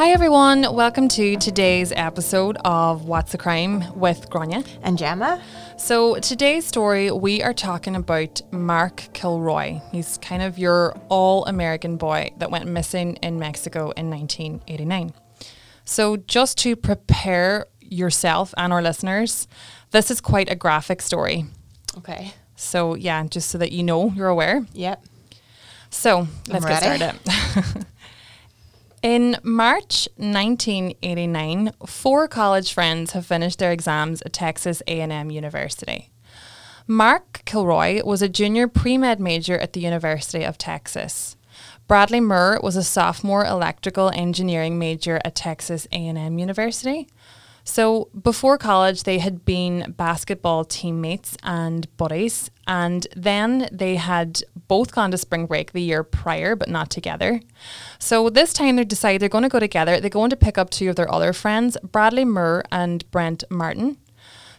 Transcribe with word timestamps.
Hi, 0.00 0.12
everyone. 0.12 0.62
Welcome 0.74 1.08
to 1.08 1.36
today's 1.36 1.92
episode 1.94 2.56
of 2.64 3.04
What's 3.04 3.32
the 3.32 3.36
Crime 3.36 3.84
with 3.94 4.30
Grania. 4.30 4.64
And 4.80 4.96
Gemma? 4.96 5.42
So, 5.76 6.14
today's 6.20 6.64
story, 6.64 7.10
we 7.10 7.42
are 7.42 7.52
talking 7.52 7.94
about 7.94 8.40
Mark 8.50 9.10
Kilroy. 9.12 9.82
He's 9.92 10.16
kind 10.16 10.40
of 10.40 10.58
your 10.58 10.98
all 11.10 11.44
American 11.44 11.98
boy 11.98 12.30
that 12.38 12.50
went 12.50 12.66
missing 12.66 13.16
in 13.16 13.38
Mexico 13.38 13.90
in 13.90 14.08
1989. 14.08 15.12
So, 15.84 16.16
just 16.16 16.56
to 16.60 16.76
prepare 16.76 17.66
yourself 17.78 18.54
and 18.56 18.72
our 18.72 18.80
listeners, 18.80 19.48
this 19.90 20.10
is 20.10 20.22
quite 20.22 20.50
a 20.50 20.56
graphic 20.56 21.02
story. 21.02 21.44
Okay. 21.98 22.32
So, 22.56 22.94
yeah, 22.94 23.22
just 23.26 23.50
so 23.50 23.58
that 23.58 23.70
you 23.70 23.82
know, 23.82 24.10
you're 24.12 24.28
aware. 24.28 24.64
Yep. 24.72 25.04
So, 25.90 26.26
let's 26.48 26.64
get 26.64 26.82
started. 26.82 27.86
In 29.02 29.38
March 29.42 30.08
1989, 30.16 31.72
four 31.86 32.28
college 32.28 32.74
friends 32.74 33.12
have 33.12 33.24
finished 33.24 33.58
their 33.58 33.72
exams 33.72 34.20
at 34.22 34.34
Texas 34.34 34.82
A&M 34.86 35.30
University. 35.30 36.10
Mark 36.86 37.40
Kilroy 37.46 38.04
was 38.04 38.20
a 38.20 38.28
junior 38.28 38.68
pre-med 38.68 39.18
major 39.18 39.58
at 39.58 39.72
the 39.72 39.80
University 39.80 40.44
of 40.44 40.58
Texas. 40.58 41.38
Bradley 41.88 42.20
Moore 42.20 42.60
was 42.62 42.76
a 42.76 42.84
sophomore 42.84 43.46
electrical 43.46 44.10
engineering 44.10 44.78
major 44.78 45.18
at 45.24 45.34
Texas 45.34 45.86
A&M 45.92 46.38
University. 46.38 47.08
So 47.70 48.08
before 48.20 48.58
college, 48.58 49.04
they 49.04 49.18
had 49.18 49.44
been 49.44 49.94
basketball 49.96 50.64
teammates 50.64 51.36
and 51.44 51.86
buddies, 51.96 52.50
and 52.66 53.06
then 53.14 53.68
they 53.70 53.94
had 53.94 54.42
both 54.66 54.90
gone 54.92 55.12
to 55.12 55.18
spring 55.18 55.46
break 55.46 55.70
the 55.70 55.80
year 55.80 56.02
prior, 56.02 56.56
but 56.56 56.68
not 56.68 56.90
together. 56.90 57.40
So 58.00 58.28
this 58.28 58.52
time 58.52 58.74
they 58.74 58.84
decide 58.84 59.20
they're 59.20 59.28
going 59.28 59.44
to 59.44 59.48
go 59.48 59.60
together. 59.60 60.00
They're 60.00 60.10
going 60.10 60.30
to 60.30 60.36
pick 60.36 60.58
up 60.58 60.70
two 60.70 60.90
of 60.90 60.96
their 60.96 61.12
other 61.14 61.32
friends, 61.32 61.76
Bradley 61.84 62.24
Moore 62.24 62.64
and 62.72 63.08
Brent 63.12 63.44
Martin. 63.50 63.98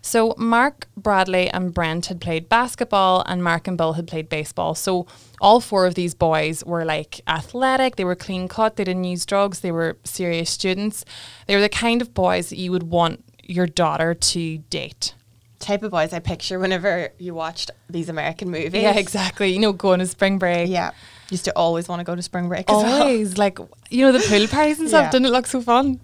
So 0.02 0.34
Mark, 0.38 0.88
Bradley, 0.98 1.50
and 1.50 1.74
Brent 1.74 2.08
had 2.08 2.20
played 2.20 2.50
basketball, 2.50 3.24
and 3.28 3.44
Mark 3.44 3.68
and 3.68 3.78
Bill 3.78 3.94
had 3.94 4.08
played 4.08 4.30
baseball. 4.30 4.74
So 4.74 5.06
all 5.40 5.62
four 5.62 5.86
of 5.86 5.96
these 5.96 6.16
boys 6.16 6.66
were 6.66 6.84
like 6.84 7.22
athletic. 7.28 7.96
They 7.96 8.04
were 8.04 8.16
clean 8.16 8.48
cut. 8.48 8.76
They 8.76 8.84
didn't 8.84 9.04
use 9.04 9.26
drugs. 9.26 9.60
They 9.60 9.72
were 9.72 9.98
serious 10.04 10.50
students. 10.50 11.06
They 11.48 11.56
were 11.56 11.62
the 11.62 11.70
kind 11.70 12.02
of 12.02 12.14
boys 12.14 12.50
that 12.50 12.58
you 12.58 12.72
would 12.72 12.84
want 12.84 13.24
your 13.44 13.68
daughter 13.68 14.14
to 14.14 14.58
date. 14.58 15.14
Type 15.60 15.84
of 15.84 15.92
boys 15.92 16.12
I 16.12 16.20
picture 16.20 16.58
whenever 16.58 17.10
you 17.20 17.36
watched 17.36 17.70
these 17.88 18.10
American 18.10 18.50
movies. 18.50 18.82
Yeah, 18.82 18.98
exactly. 18.98 19.54
You 19.54 19.60
know, 19.60 19.74
going 19.74 20.00
to 20.00 20.08
spring 20.08 20.40
break. 20.40 20.70
Yeah. 20.70 20.92
Used 21.30 21.46
to 21.46 21.56
always 21.56 21.88
want 21.88 22.00
to 22.00 22.04
go 22.04 22.16
to 22.16 22.22
spring 22.24 22.50
break 22.50 22.68
as 22.70 22.76
well. 22.76 23.04
Always 23.04 23.38
like 23.38 23.60
you 23.90 24.06
know 24.06 24.12
the 24.12 24.20
pool 24.28 24.48
parties 24.48 24.80
and 24.80 24.90
stuff. 24.90 25.06
Yeah. 25.06 25.12
Didn't 25.12 25.28
it 25.28 25.32
look 25.32 25.46
so 25.46 25.62
fun? 25.62 26.00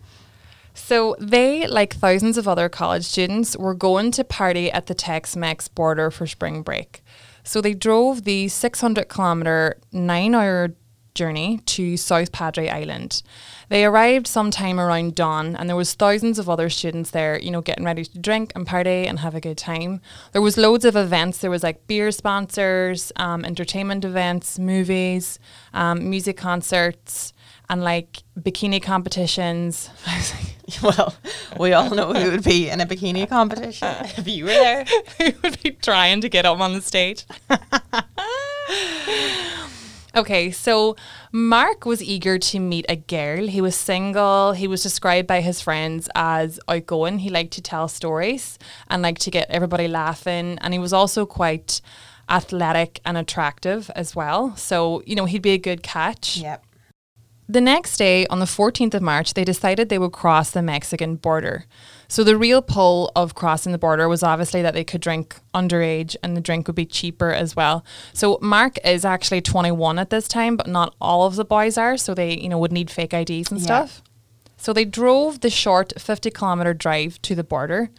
So 0.78 1.16
they, 1.20 1.67
like 1.67 1.95
thousands 1.95 2.38
of 2.38 2.47
other 2.47 2.70
college 2.70 3.03
students, 3.03 3.58
were 3.58 3.73
going 3.73 4.11
to 4.11 4.23
party 4.23 4.72
at 4.72 4.86
the 4.86 4.94
Tex-Mex 4.94 5.67
border 5.67 6.11
for 6.11 6.28
spring 6.28 6.61
break. 6.61 7.02
So 7.44 7.61
they 7.61 7.73
drove 7.73 8.23
the 8.23 8.47
600 8.47 9.09
kilometer, 9.09 9.78
nine-hour 9.92 10.75
journey 11.16 11.58
to 11.66 11.98
South 11.98 12.31
Padre 12.31 12.70
Island. 12.70 13.23
They 13.70 13.83
arrived 13.83 14.28
sometime 14.28 14.80
around 14.80 15.16
dawn, 15.16 15.55
and 15.55 15.67
there 15.67 15.75
was 15.75 15.94
thousands 15.95 16.39
of 16.39 16.48
other 16.48 16.70
students 16.70 17.09
there, 17.09 17.39
you 17.39 17.52
know, 17.52 17.61
getting 17.61 17.83
ready 17.83 18.05
to 18.05 18.20
drink 18.20 18.53
and 18.55 18.66
party 18.66 19.08
and 19.08 19.20
have 19.20 19.33
a 19.36 19.42
good 19.42 19.58
time. 19.58 20.00
There 20.31 20.44
was 20.44 20.58
loads 20.58 20.86
of 20.86 20.95
events. 20.95 21.39
There 21.39 21.50
was 21.50 21.64
like 21.64 21.88
beer 21.88 22.11
sponsors, 22.11 23.11
um, 23.16 23.44
entertainment 23.44 24.05
events, 24.05 24.59
movies, 24.59 25.39
um, 25.73 26.09
music 26.09 26.38
concerts, 26.38 27.33
and 27.69 27.83
like 27.83 28.23
bikini 28.39 28.81
competitions. 28.81 29.89
I 30.08 30.17
was 30.17 30.33
like, 30.33 30.97
well, 30.97 31.15
we 31.59 31.73
all 31.73 31.89
know 31.89 32.14
who 32.14 32.31
would 32.31 32.43
be 32.43 32.69
in 32.69 32.81
a 32.81 32.86
bikini 32.86 33.27
competition 33.27 33.87
if 34.17 34.27
you 34.27 34.45
were 34.45 34.52
there. 34.52 34.86
who 35.17 35.31
would 35.43 35.61
be 35.64 35.71
trying 35.71 36.21
to 36.21 36.30
get 36.30 36.45
up 36.45 36.59
on 36.59 36.73
the 36.73 36.81
stage. 36.81 37.25
okay, 40.15 40.52
so 40.52 40.95
Mark 41.31 41.86
was 41.86 42.03
eager 42.03 42.37
to 42.37 42.59
meet 42.59 42.86
a 42.89 42.95
girl. 42.95 43.47
He 43.47 43.61
was 43.61 43.75
single. 43.75 44.53
He 44.53 44.67
was 44.67 44.83
described 44.83 45.27
by 45.27 45.42
his 45.42 45.61
friends 45.61 46.09
as 46.15 46.59
outgoing. 46.67 47.19
He 47.19 47.30
liked 47.30 47.53
to 47.53 47.61
tell 47.61 47.87
stories 47.87 48.59
and 48.89 49.02
liked 49.02 49.21
to 49.21 49.31
get 49.31 49.49
everybody 49.49 49.87
laughing. 49.87 50.58
And 50.61 50.73
he 50.73 50.80
was 50.80 50.93
also 50.93 51.25
quite 51.25 51.81
athletic 52.30 52.99
and 53.05 53.17
attractive 53.17 53.89
as 53.95 54.15
well. 54.15 54.55
So, 54.58 55.02
you 55.05 55.15
know, 55.15 55.25
he'd 55.25 55.42
be 55.42 55.52
a 55.52 55.58
good 55.58 55.81
catch. 55.81 56.37
Yep. 56.37 56.63
The 57.49 57.61
next 57.61 57.95
day, 57.95 58.27
on 58.27 58.39
the 58.39 58.45
14th 58.45 58.93
of 58.93 59.02
March, 59.02 59.33
they 59.33 59.45
decided 59.45 59.87
they 59.87 59.97
would 59.99 60.11
cross 60.11 60.52
the 60.52 60.61
Mexican 60.61 61.15
border. 61.15 61.65
So 62.09 62.23
the 62.25 62.37
real 62.37 62.61
pull 62.61 63.09
of 63.15 63.35
crossing 63.35 63.71
the 63.71 63.77
border 63.77 64.09
was 64.09 64.21
obviously 64.21 64.61
that 64.61 64.73
they 64.73 64.83
could 64.83 64.99
drink 64.99 65.37
underage 65.53 66.17
and 66.21 66.36
the 66.36 66.41
drink 66.41 66.67
would 66.67 66.75
be 66.75 66.86
cheaper 66.86 67.31
as 67.31 67.55
well. 67.55 67.86
So 68.11 68.37
Mark 68.41 68.77
is 68.86 69.05
actually 69.05 69.41
21 69.41 69.97
at 69.97 70.09
this 70.09 70.27
time, 70.27 70.57
but 70.57 70.67
not 70.67 70.93
all 70.99 71.25
of 71.25 71.37
the 71.37 71.45
boys 71.45 71.77
are, 71.77 71.95
so 71.95 72.13
they, 72.13 72.37
you 72.37 72.49
know, 72.49 72.57
would 72.59 72.73
need 72.73 72.91
fake 72.91 73.13
IDs 73.13 73.49
and 73.49 73.61
Yeah. 73.61 73.65
stuff. 73.65 74.02
So 74.57 74.73
they 74.73 74.86
drove 74.86 75.39
the 75.39 75.49
short 75.49 75.93
50 75.97 76.30
kilometer 76.31 76.73
drive 76.73 77.21
to 77.21 77.33
the 77.36 77.43
border. 77.45 77.91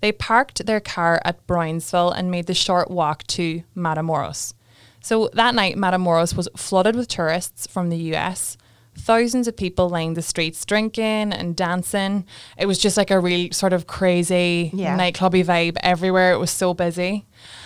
They 0.00 0.10
parked 0.12 0.66
their 0.66 0.80
car 0.80 1.20
at 1.24 1.46
Brownsville 1.46 2.10
and 2.10 2.30
made 2.30 2.46
the 2.46 2.54
short 2.54 2.90
walk 2.90 3.24
to 3.28 3.62
Matamoros. 3.76 4.52
So 5.00 5.30
that 5.34 5.54
night, 5.54 5.76
Matamoros 5.76 6.36
was 6.36 6.48
flooded 6.56 6.96
with 6.96 7.06
tourists 7.06 7.66
from 7.68 7.88
the 7.90 7.98
US. 8.14 8.56
Thousands 8.98 9.46
of 9.46 9.56
people 9.56 9.88
lined 9.88 10.16
the 10.16 10.22
streets 10.22 10.64
drinking 10.64 11.32
and 11.32 11.54
dancing. 11.54 12.24
It 12.58 12.66
was 12.66 12.78
just 12.78 12.96
like 12.96 13.10
a 13.10 13.20
real 13.20 13.52
sort 13.52 13.72
of 13.72 13.86
crazy 13.86 14.70
Yeah. 14.74 14.96
nightclubby 14.98 15.44
vibe 15.44 15.76
everywhere. 15.80 16.32
It 16.32 16.38
was 16.38 16.50
so 16.50 16.74
busy. 16.74 17.24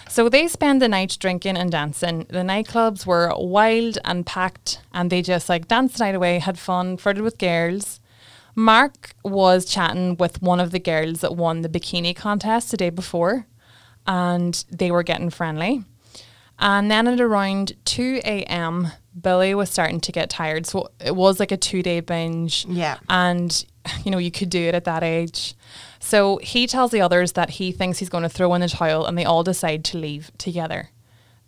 So 0.09 0.29
they 0.29 0.49
spent 0.49 0.81
the 0.81 0.89
night 0.89 1.17
drinking 1.21 1.57
and 1.57 1.71
dancing. 1.71 2.27
The 2.29 2.41
nightclubs 2.41 3.07
were 3.07 3.33
wild 3.37 3.99
and 4.05 4.27
packed, 4.27 4.81
and 4.93 5.09
they 5.11 5.23
just 5.23 5.49
like 5.49 5.69
danced 5.69 5.99
the 5.99 6.05
night 6.05 6.15
away, 6.15 6.41
had 6.41 6.59
fun, 6.59 6.97
flirted 6.97 7.23
with 7.23 7.39
girls. 7.39 8.01
Mark 8.57 9.13
was 9.25 9.65
chatting 9.65 10.17
with 10.17 10.43
one 10.43 10.59
of 10.61 10.73
the 10.73 10.81
girls 10.81 11.21
that 11.21 11.37
won 11.37 11.63
the 11.63 11.69
bikini 11.69 12.15
contest 12.15 12.71
the 12.73 12.77
day 12.77 12.91
before, 12.91 13.47
and 14.07 14.65
they 14.71 14.91
were 14.91 15.05
getting 15.05 15.31
friendly. 15.31 15.85
And 16.61 16.91
then 16.91 17.09
at 17.09 17.21
around 17.21 17.73
2 17.87 18.21
a.m., 18.25 18.93
Billy 19.19 19.55
was 19.55 19.71
starting 19.71 20.01
to 20.03 20.13
get 20.13 20.31
tired. 20.31 20.67
So 20.67 20.91
it 21.05 21.17
was 21.17 21.41
like 21.41 21.51
a 21.51 21.57
two 21.57 21.83
day 21.83 22.01
binge. 22.01 22.67
Yeah. 22.69 22.99
And, 23.09 23.65
you 24.05 24.11
know, 24.11 24.19
you 24.19 24.31
could 24.31 24.51
do 24.51 24.61
it 24.61 24.75
at 24.75 24.85
that 24.85 25.03
age. 25.03 25.55
So 25.99 26.37
he 26.39 26.67
tells 26.67 26.91
the 26.91 27.01
others 27.01 27.33
that 27.33 27.51
he 27.51 27.73
thinks 27.73 27.99
he's 27.99 28.09
going 28.09 28.23
to 28.23 28.29
throw 28.29 28.55
in 28.55 28.61
the 28.61 28.69
towel, 28.69 29.07
and 29.07 29.19
they 29.19 29.25
all 29.25 29.43
decide 29.43 29.85
to 29.87 29.99
leave 29.99 30.31
together. 30.39 30.91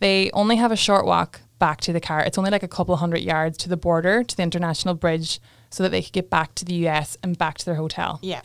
They 0.01 0.31
only 0.33 0.57
have 0.57 0.73
a 0.73 0.77
short 0.77 1.07
walk 1.07 1.41
back 1.59 1.81
to 1.83 1.93
the 1.93 2.01
car. 2.01 2.21
It's 2.21 2.37
only 2.37 2.51
like 2.51 2.63
a 2.63 2.69
couple 2.69 2.97
hundred 2.97 3.21
yards 3.21 3.57
to 3.59 3.69
the 3.69 3.77
border, 3.77 4.25
to 4.25 4.37
the 4.37 4.43
international 4.43 4.95
bridge, 4.95 5.41
so 5.71 5.83
that 5.83 5.91
they 5.91 6.03
could 6.03 6.13
get 6.13 6.29
back 6.29 6.55
to 6.57 6.65
the 6.65 6.75
US 6.89 7.17
and 7.23 7.39
back 7.39 7.59
to 7.59 7.65
their 7.65 7.77
hotel. 7.77 8.19
Yeah. 8.23 8.43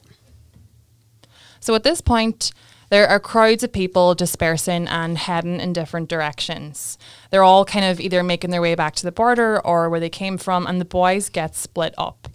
So 1.59 1.75
at 1.75 1.83
this 1.83 1.99
point, 1.99 2.51
there 2.89 3.07
are 3.07 3.19
crowds 3.19 3.63
of 3.63 3.71
people 3.71 4.15
dispersing 4.15 4.87
and 4.87 5.17
heading 5.17 5.59
in 5.59 5.73
different 5.73 6.09
directions. 6.09 6.97
They're 7.29 7.43
all 7.43 7.65
kind 7.65 7.85
of 7.85 7.99
either 7.99 8.23
making 8.23 8.51
their 8.51 8.61
way 8.61 8.75
back 8.75 8.95
to 8.95 9.03
the 9.03 9.11
border 9.11 9.59
or 9.65 9.89
where 9.89 9.99
they 9.99 10.09
came 10.09 10.37
from, 10.37 10.65
and 10.65 10.79
the 10.79 10.85
boys 10.85 11.29
get 11.29 11.55
split 11.55 11.93
up. 11.97 12.29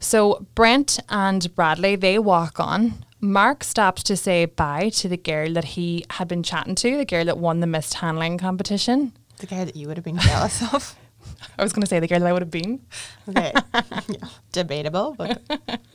So 0.00 0.46
Brent 0.54 0.98
and 1.08 1.54
Bradley, 1.54 1.96
they 1.96 2.18
walk 2.18 2.60
on. 2.60 3.04
Mark 3.20 3.64
stops 3.64 4.02
to 4.02 4.16
say 4.16 4.44
bye 4.44 4.90
to 4.90 5.08
the 5.08 5.16
girl 5.16 5.54
that 5.54 5.64
he 5.64 6.04
had 6.10 6.28
been 6.28 6.42
chatting 6.42 6.74
to, 6.74 6.96
the 6.98 7.06
girl 7.06 7.24
that 7.24 7.38
won 7.38 7.60
the 7.60 7.66
mishandling 7.66 8.36
competition. 8.36 9.12
The 9.38 9.46
guy 9.46 9.64
that 9.64 9.76
you 9.76 9.88
would 9.88 9.96
have 9.96 10.04
been 10.04 10.18
jealous 10.18 10.62
of. 10.74 10.96
I 11.58 11.62
was 11.62 11.72
going 11.72 11.82
to 11.82 11.86
say 11.86 12.00
the 12.00 12.06
girl 12.06 12.20
that 12.20 12.26
I 12.26 12.32
would 12.32 12.42
have 12.42 12.50
been. 12.50 12.80
Okay. 13.28 13.52
yeah. 14.08 14.28
Debatable, 14.52 15.14
but 15.16 15.40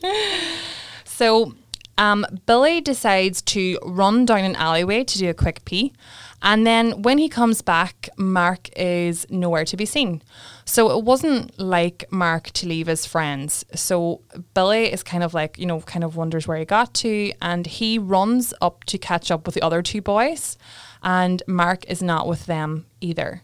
So 1.04 1.54
um, 2.00 2.24
Billy 2.46 2.80
decides 2.80 3.42
to 3.42 3.78
run 3.84 4.24
down 4.24 4.40
an 4.40 4.56
alleyway 4.56 5.04
to 5.04 5.18
do 5.18 5.28
a 5.28 5.34
quick 5.34 5.66
pee. 5.66 5.92
And 6.40 6.66
then 6.66 7.02
when 7.02 7.18
he 7.18 7.28
comes 7.28 7.60
back, 7.60 8.08
Mark 8.16 8.70
is 8.74 9.26
nowhere 9.28 9.66
to 9.66 9.76
be 9.76 9.84
seen. 9.84 10.22
So 10.64 10.98
it 10.98 11.04
wasn't 11.04 11.58
like 11.58 12.10
Mark 12.10 12.52
to 12.52 12.66
leave 12.66 12.86
his 12.86 13.04
friends. 13.04 13.66
So 13.74 14.22
Billy 14.54 14.90
is 14.90 15.02
kind 15.02 15.22
of 15.22 15.34
like, 15.34 15.58
you 15.58 15.66
know, 15.66 15.82
kind 15.82 16.02
of 16.02 16.16
wonders 16.16 16.48
where 16.48 16.56
he 16.56 16.64
got 16.64 16.94
to. 16.94 17.32
And 17.42 17.66
he 17.66 17.98
runs 17.98 18.54
up 18.62 18.84
to 18.84 18.96
catch 18.96 19.30
up 19.30 19.44
with 19.44 19.54
the 19.54 19.62
other 19.62 19.82
two 19.82 20.00
boys. 20.00 20.56
And 21.02 21.42
Mark 21.46 21.84
is 21.84 22.02
not 22.02 22.26
with 22.26 22.46
them 22.46 22.86
either. 23.02 23.42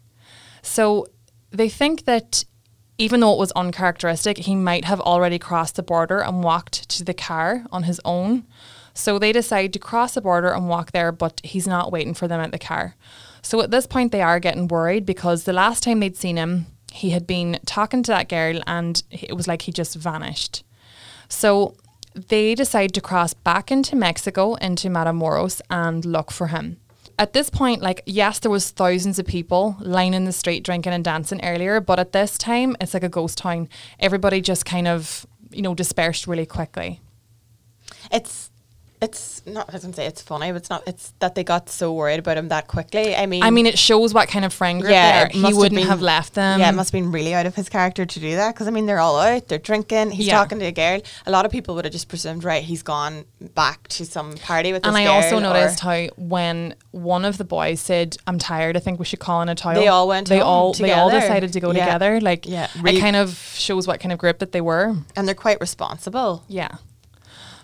So 0.63 1.09
they 1.51 1.69
think 1.69 2.07
that 2.07 2.47
even 2.99 3.21
though 3.21 3.33
it 3.33 3.39
was 3.39 3.53
uncharacteristic, 3.53 4.39
he 4.39 4.55
might 4.55 4.85
have 4.85 5.01
already 5.01 5.39
crossed 5.39 5.77
the 5.77 5.83
border 5.83 6.21
and 6.21 6.43
walked 6.43 6.89
to 6.91 7.05
the 7.05 7.15
car 7.15 7.65
on 7.71 7.83
his 7.85 8.01
own. 8.05 8.47
So 8.95 9.19
they 9.19 9.33
decide 9.33 9.73
to 9.75 9.79
cross 9.79 10.15
the 10.15 10.23
border 10.23 10.53
and 10.53 10.69
walk 10.69 10.93
there, 10.93 11.13
but 11.13 11.41
he's 11.45 11.67
not 11.67 11.93
waiting 11.93 12.15
for 12.15 12.27
them 12.27 12.41
at 12.41 12.53
the 12.53 12.59
car. 12.59 12.97
So 13.43 13.61
at 13.61 13.71
this 13.71 13.87
point, 13.87 14.13
they 14.13 14.23
are 14.23 14.41
getting 14.41 14.69
worried 14.69 15.05
because 15.05 15.45
the 15.45 15.53
last 15.53 15.83
time 15.83 16.01
they'd 16.01 16.17
seen 16.17 16.37
him, 16.37 16.67
he 16.91 17.11
had 17.11 17.27
been 17.27 17.61
talking 17.67 18.03
to 18.05 18.13
that 18.13 18.31
girl 18.31 18.61
and 18.67 19.03
it 19.11 19.37
was 19.37 19.47
like 19.47 19.63
he 19.63 19.73
just 19.73 19.95
vanished. 19.95 20.65
So 21.29 21.77
they 22.15 22.55
decide 22.55 22.95
to 22.95 23.03
cross 23.03 23.35
back 23.35 23.71
into 23.71 23.95
Mexico, 23.95 24.55
into 24.55 24.89
Matamoros, 24.89 25.61
and 25.69 26.05
look 26.05 26.33
for 26.33 26.47
him. 26.47 26.79
At 27.19 27.33
this 27.33 27.49
point, 27.49 27.81
like, 27.81 28.03
yes, 28.05 28.39
there 28.41 28.51
was 28.51 28.71
thousands 28.71 29.19
of 29.19 29.27
people 29.27 29.77
lining 29.81 30.25
the 30.27 30.33
street 30.33 30.65
drinking 30.65 30.93
and 30.93 31.03
dancing 31.03 31.43
earlier, 31.43 31.81
but 31.81 31.99
at 31.99 32.13
this 32.13 32.37
time, 32.37 32.77
it's 32.81 32.93
like 32.93 33.05
a 33.05 33.09
ghost 33.09 33.39
town. 33.39 33.69
Everybody 33.99 34.43
just 34.43 34.67
kind 34.67 34.87
of, 34.87 35.27
you 35.51 35.63
know, 35.63 35.75
dispersed 35.75 36.27
really 36.27 36.45
quickly. 36.45 37.01
It's 38.13 38.51
it's 39.03 39.43
not. 39.47 39.69
I 39.69 39.73
was 39.73 39.83
gonna 39.83 39.95
say 39.95 40.07
it's 40.07 40.23
funny, 40.23 40.51
but 40.51 40.57
it's 40.57 40.71
not. 40.71 40.83
It's 40.87 41.13
that 41.19 41.35
they 41.35 41.45
got 41.45 41.69
so 41.69 41.93
worried 41.93 42.19
about 42.19 42.39
him 42.39 42.49
that 42.49 42.67
quickly. 42.67 43.15
I 43.15 43.27
mean, 43.27 43.43
I 43.43 43.51
mean, 43.51 43.67
it 43.67 43.79
shows 43.79 44.15
what 44.15 44.29
kind 44.29 44.45
of 44.45 44.53
friend 44.53 44.81
group 44.81 44.91
yeah, 44.91 45.29
they 45.29 45.39
are. 45.41 45.49
He 45.49 45.55
wouldn't 45.55 45.79
been- 45.81 45.87
have 45.89 46.01
left 46.01 46.35
them. 46.35 46.61
Yeah, 46.61 46.71
it 46.71 46.75
must 46.75 46.93
have 46.93 47.01
been 47.03 47.13
really 47.13 47.35
out 47.35 47.45
of 47.47 47.55
his 47.55 47.69
character 47.69 48.07
to 48.07 48.21
do 48.21 48.37
that 48.37 48.55
because 48.55 48.67
I 48.67 48.71
mean 48.71 48.87
they're 48.87 48.99
all 48.99 49.19
out, 49.19 49.49
they're 49.49 49.59
drinking, 49.59 50.13
he's 50.13 50.27
Yeah. 50.29 50.37
talking 50.39 50.59
to 50.61 50.65
a 50.67 50.73
girl. 50.73 51.01
A 51.27 51.31
lot 51.31 51.45
of 51.45 51.53
people 51.53 51.75
would 51.75 51.85
have 51.85 51.93
just 51.93 52.09
presumed, 52.09 52.43
right, 52.45 52.63
he's 52.63 52.83
gone 52.83 53.25
back 53.55 53.87
to 53.89 54.07
some 54.07 54.35
party 54.39 54.73
with 54.73 54.83
this 54.83 54.89
and 54.89 54.97
I 54.97 55.07
also 55.07 55.39
noticed 55.39 55.81
how 55.81 56.07
when 56.17 56.75
one 56.93 57.25
of 57.25 57.37
the 57.39 57.45
boys 57.45 57.81
said, 57.81 58.17
"I'm 58.27 58.39
tired. 58.39 58.77
I 58.77 58.81
think 58.81 58.99
we 58.99 59.05
should 59.05 59.19
call 59.21 59.43
in 59.43 59.49
a 59.51 59.55
towel." 59.55 59.75
They 59.75 59.89
all 59.89 60.09
went 60.09 60.29
They 60.29 60.39
home 60.39 60.47
all 60.49 60.73
they 60.73 60.93
all 60.93 61.11
decided 61.11 61.53
to 61.53 61.61
go 61.61 61.71
Yeah. 61.73 61.85
together. 61.85 62.21
Like, 62.21 62.47
Yeah, 62.47 62.69
it 62.85 63.01
kind 63.01 63.17
of 63.17 63.37
shows 63.57 63.87
what 63.87 64.01
kind 64.01 64.13
of 64.13 64.19
group 64.19 64.39
that 64.39 64.53
they 64.53 64.61
were. 64.63 64.97
and 65.15 65.27
they're 65.29 65.35
quite 65.35 65.61
responsible. 65.61 66.43
Yeah. 66.49 66.69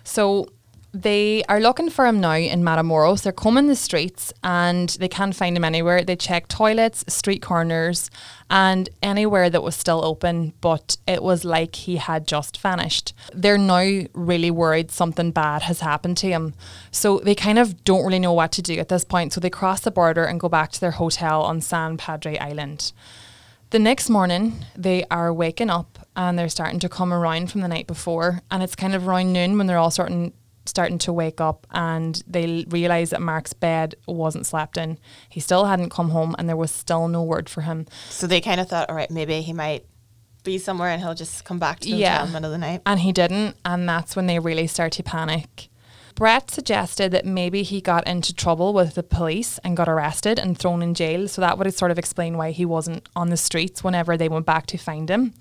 So 0.03 0.47
they 0.93 1.43
are 1.49 1.59
looking 1.59 1.89
for 1.89 2.05
him 2.05 2.21
now 2.21 2.35
in 2.35 2.61
Matamoros. 2.61 3.23
They're 3.23 3.31
combing 3.31 3.67
the 3.67 3.75
streets 3.75 4.31
and 4.43 4.89
they 4.89 5.07
can't 5.07 5.35
find 5.35 5.57
him 5.57 5.63
anywhere. 5.63 6.03
They 6.03 6.15
check 6.15 6.47
toilets, 6.47 7.03
street 7.07 7.41
corners, 7.41 8.11
and 8.51 8.89
anywhere 9.01 9.49
that 9.49 9.63
was 9.63 9.75
still 9.75 10.05
open, 10.05 10.53
but 10.61 10.97
it 11.07 11.23
was 11.23 11.43
like 11.43 11.75
he 11.75 11.97
had 11.97 12.27
just 12.27 12.59
vanished. 12.59 13.13
They're 13.33 13.57
now 13.57 14.03
really 14.13 14.51
worried 14.51 14.91
something 14.91 15.31
bad 15.31 15.63
has 15.63 15.79
happened 15.79 16.17
to 16.17 16.27
him. 16.27 16.53
So 16.91 17.17
they 17.19 17.33
kind 17.33 17.57
of 17.57 17.83
don't 17.83 18.05
really 18.05 18.19
know 18.19 18.33
what 18.33 18.51
to 18.51 18.61
do 18.61 18.77
at 18.77 18.89
this 18.89 19.03
point. 19.03 19.33
So 19.33 19.41
they 19.41 19.49
cross 19.49 19.81
the 19.81 19.89
border 19.89 20.25
and 20.25 20.39
go 20.39 20.47
back 20.47 20.71
to 20.73 20.79
their 20.79 20.91
hotel 20.91 21.41
on 21.41 21.61
San 21.61 21.97
Padre 21.97 22.37
Island. 22.37 22.93
The 23.71 23.79
next 23.79 24.11
morning, 24.11 24.63
they 24.77 25.05
are 25.09 25.33
waking 25.33 25.71
up 25.71 26.07
and 26.15 26.37
they're 26.37 26.49
starting 26.49 26.79
to 26.81 26.89
come 26.89 27.11
around 27.11 27.51
from 27.51 27.61
the 27.61 27.67
night 27.67 27.87
before, 27.87 28.41
and 28.51 28.61
it's 28.61 28.75
kind 28.75 28.93
of 28.93 29.07
around 29.07 29.33
noon 29.33 29.57
when 29.57 29.65
they're 29.65 29.79
all 29.79 29.89
starting 29.89 30.33
starting 30.65 30.97
to 30.99 31.11
wake 31.13 31.41
up 31.41 31.67
and 31.71 32.23
they 32.27 32.65
realize 32.69 33.09
that 33.09 33.21
Mark's 33.21 33.53
bed 33.53 33.95
wasn't 34.07 34.45
slept 34.45 34.77
in. 34.77 34.97
He 35.29 35.39
still 35.39 35.65
hadn't 35.65 35.89
come 35.89 36.09
home, 36.11 36.35
and 36.37 36.47
there 36.47 36.55
was 36.55 36.71
still 36.71 37.07
no 37.07 37.21
word 37.23 37.49
for 37.49 37.61
him. 37.61 37.85
So 38.09 38.27
they 38.27 38.39
kind 38.41 38.61
of 38.61 38.69
thought, 38.69 38.89
all 38.89 38.95
right, 38.95 39.11
maybe 39.11 39.41
he 39.41 39.53
might 39.53 39.85
be 40.43 40.57
somewhere 40.57 40.89
and 40.89 41.01
he'll 41.01 41.13
just 41.15 41.45
come 41.45 41.57
back 41.59 41.79
to 41.79 41.89
the 41.89 41.95
Yeah. 41.95 42.11
hotel 42.19 42.25
in 42.25 42.31
the 42.33 42.33
middle 42.39 42.53
of 42.53 42.59
the 42.59 42.65
night. 42.65 42.81
And 42.85 42.99
he 42.99 43.11
didn't, 43.13 43.55
and 43.63 43.87
that's 43.87 44.15
when 44.15 44.25
they 44.27 44.39
really 44.39 44.67
start 44.67 44.91
to 44.93 45.03
panic. 45.03 45.69
Brett 46.15 46.51
suggested 46.51 47.11
that 47.11 47.25
maybe 47.25 47.63
he 47.63 47.81
got 47.81 48.05
into 48.05 48.33
trouble 48.33 48.71
with 48.73 48.93
the 48.95 49.03
police 49.03 49.57
and 49.63 49.75
got 49.75 49.89
arrested 49.89 50.37
and 50.37 50.57
thrown 50.57 50.83
in 50.83 50.93
jail. 50.93 51.27
So 51.27 51.41
that 51.41 51.57
would 51.57 51.73
sort 51.73 51.91
of 51.91 51.97
explain 51.97 52.37
why 52.37 52.51
he 52.51 52.65
wasn't 52.65 53.07
on 53.15 53.29
the 53.29 53.37
streets 53.37 53.83
whenever 53.83 54.15
they 54.15 54.29
went 54.29 54.45
back 54.45 54.65
to 54.67 54.77
find 54.77 55.09
him. 55.09 55.33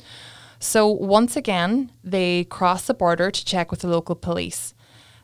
So 0.61 0.87
once 0.87 1.37
again, 1.37 1.91
they 2.05 2.45
cross 2.45 2.87
the 2.87 2.95
border 2.95 3.31
to 3.31 3.45
check 3.45 3.71
with 3.71 3.81
the 3.81 3.89
local 3.89 4.15
police. 4.15 4.73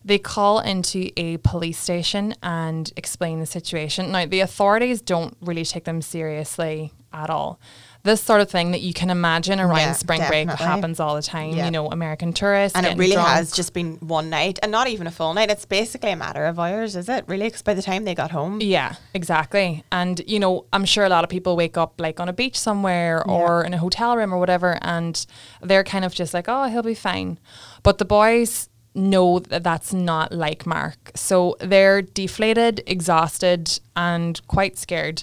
They 0.04 0.18
call 0.18 0.60
into 0.60 1.10
a 1.16 1.38
police 1.38 1.78
station 1.78 2.34
and 2.42 2.92
explain 2.96 3.40
the 3.40 3.46
situation. 3.46 4.12
Now, 4.12 4.26
the 4.26 4.40
authorities 4.40 5.02
don't 5.02 5.36
really 5.40 5.64
take 5.64 5.84
them 5.84 6.00
seriously 6.02 6.92
at 7.12 7.30
all. 7.30 7.58
This 8.04 8.22
sort 8.22 8.40
of 8.40 8.48
thing 8.48 8.70
that 8.70 8.80
you 8.80 8.92
can 8.94 9.10
imagine 9.10 9.58
around 9.60 9.78
Yeah, 9.78 9.92
spring 9.92 10.22
break 10.28 10.48
happens 10.48 11.00
all 11.00 11.16
the 11.16 11.22
time. 11.22 11.50
Yeah. 11.50 11.64
You 11.64 11.70
know, 11.70 11.88
American 11.90 12.32
tourists. 12.32 12.76
And 12.76 12.86
it 12.86 12.96
really 12.96 13.14
drunk. 13.14 13.28
has 13.28 13.52
just 13.52 13.74
been 13.74 13.96
one 13.96 14.30
night 14.30 14.58
and 14.62 14.70
not 14.70 14.88
even 14.88 15.06
a 15.06 15.10
full 15.10 15.34
night. 15.34 15.50
It's 15.50 15.64
basically 15.64 16.12
a 16.12 16.16
matter 16.16 16.46
of 16.46 16.58
hours, 16.58 16.94
is 16.96 17.08
it? 17.08 17.24
Really? 17.26 17.46
Because 17.46 17.62
by 17.62 17.74
the 17.74 17.82
time 17.82 18.04
they 18.04 18.14
got 18.14 18.30
home, 18.30 18.60
Yeah, 18.60 18.94
exactly. 19.14 19.84
And 19.90 20.20
you 20.26 20.38
know, 20.38 20.64
I'm 20.72 20.84
sure 20.84 21.04
a 21.04 21.08
lot 21.08 21.24
of 21.24 21.30
people 21.30 21.56
wake 21.56 21.76
up 21.76 22.00
like 22.00 22.20
on 22.20 22.28
a 22.28 22.32
beach 22.32 22.58
somewhere 22.58 23.22
or 23.26 23.64
in 23.64 23.74
a 23.74 23.78
hotel 23.78 24.16
room 24.16 24.32
or 24.32 24.38
whatever, 24.38 24.78
and 24.80 25.26
they're 25.60 25.84
kind 25.84 26.04
of 26.04 26.14
just 26.14 26.32
like, 26.32 26.44
"Oh, 26.48 26.64
he'll 26.68 26.82
be 26.82 26.94
fine." 26.94 27.38
But 27.82 27.98
the 27.98 28.04
boys 28.04 28.68
know 28.98 29.38
that 29.38 29.62
that's 29.64 29.92
not 29.94 30.32
like 30.32 30.66
Mark, 30.66 31.12
so 31.14 31.56
they're 31.60 32.02
deflated, 32.02 32.82
exhausted, 32.86 33.78
and 33.96 34.46
quite 34.48 34.76
scared. 34.76 35.22